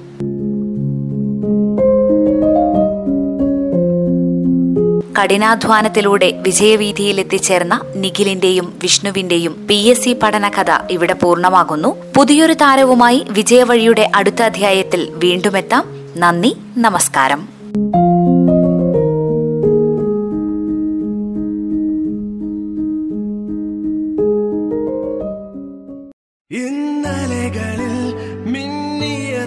കഠിനാധ്വാനത്തിലൂടെ 5.19 6.33
വിജയവീതിയിൽ 6.37 7.19
എത്തിച്ചേർന്ന 7.19 7.81
നിഖിലിന്റെയും 7.95 8.73
വിഷ്ണുവിന്റെയും 8.83 9.67
പി 9.69 9.75
എസ് 9.75 10.01
സി 10.01 10.17
പഠനകഥ 10.23 10.71
ഇവിടെ 10.91 11.13
പൂർണമാകുന്നു. 11.13 11.95
പുതിയൊരു 12.17 12.53
താരവുമായി 12.53 13.25
വിജയവഴിയുടെ 13.29 14.11
അടുത്ത 14.15 14.41
അധ്യായത്തിൽ 14.41 15.07
വീണ്ടുമെത്താം. 15.15 15.83
നന്ദി 16.17 16.57
നമസ്കാരം. 16.77 17.60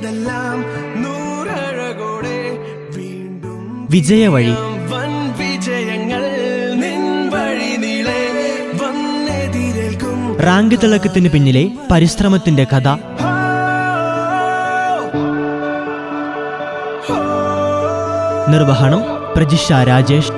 മിന്നിയതെല്ലാം 0.05 0.59
നൂറഴകോടെ 1.03 2.38
വീണ്ടും 2.97 3.88
വിജയവഴി 3.90 4.55
വൻ 4.90 5.12
വിജയങ്ങൾ 5.38 6.23
നിൻ 6.75 7.03
വഴി 7.31 7.71
നീളെ 7.77 8.21
വന്നെതിരേൽക്കും. 8.81 10.19
റാങ്ക് 10.38 10.77
തിളക്കത്തിന് 10.83 11.29
പിന്നിലെ 11.29 11.64
പരിശ്രമത്തിന്റെ 11.90 12.64
കഥ. 12.64 12.88
നിർവഹണം 18.51 19.03
പ്രജിഷ 19.37 19.73
രാജേഷ്. 19.73 20.34